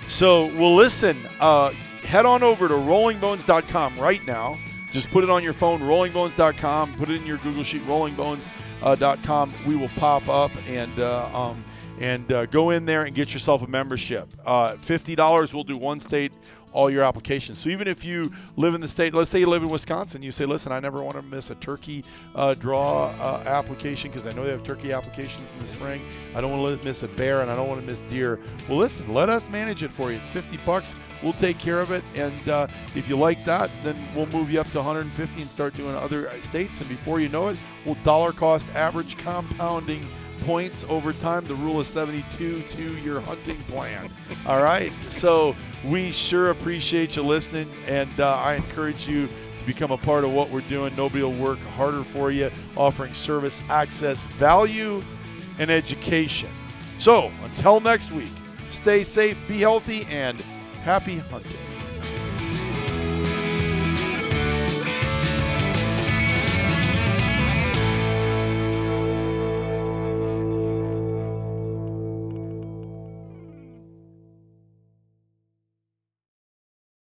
[0.08, 1.70] So, well, listen, uh,
[2.06, 4.56] head on over to rollingbones.com right now.
[4.92, 6.94] Just put it on your phone, rollingbones.com.
[6.94, 9.52] Put it in your Google Sheet, rollingbones.com.
[9.66, 11.62] We will pop up, and uh, um,
[12.00, 14.28] and uh, go in there and get yourself a membership.
[14.46, 16.32] Uh, $50 We'll do one state
[16.72, 17.58] all your applications.
[17.58, 20.32] So even if you live in the state, let's say you live in Wisconsin, you
[20.32, 22.04] say, listen, I never want to miss a turkey
[22.34, 26.02] uh, draw uh, application because I know they have turkey applications in the spring.
[26.34, 28.38] I don't want to miss a bear and I don't want to miss deer.
[28.68, 30.18] Well, listen, let us manage it for you.
[30.18, 30.94] It's 50 bucks.
[31.22, 32.04] We'll take care of it.
[32.14, 35.74] And uh, if you like that, then we'll move you up to 150 and start
[35.74, 36.80] doing other states.
[36.80, 40.06] And before you know it, we'll dollar cost average compounding
[40.40, 41.44] points over time.
[41.46, 44.10] The rule of 72 to your hunting plan.
[44.46, 44.92] All right.
[45.10, 50.24] So we sure appreciate you listening, and uh, I encourage you to become a part
[50.24, 50.94] of what we're doing.
[50.96, 55.02] Nobody will work harder for you, offering service, access, value,
[55.58, 56.48] and education.
[56.98, 58.32] So until next week,
[58.70, 60.40] stay safe, be healthy, and
[60.84, 61.67] happy hunting.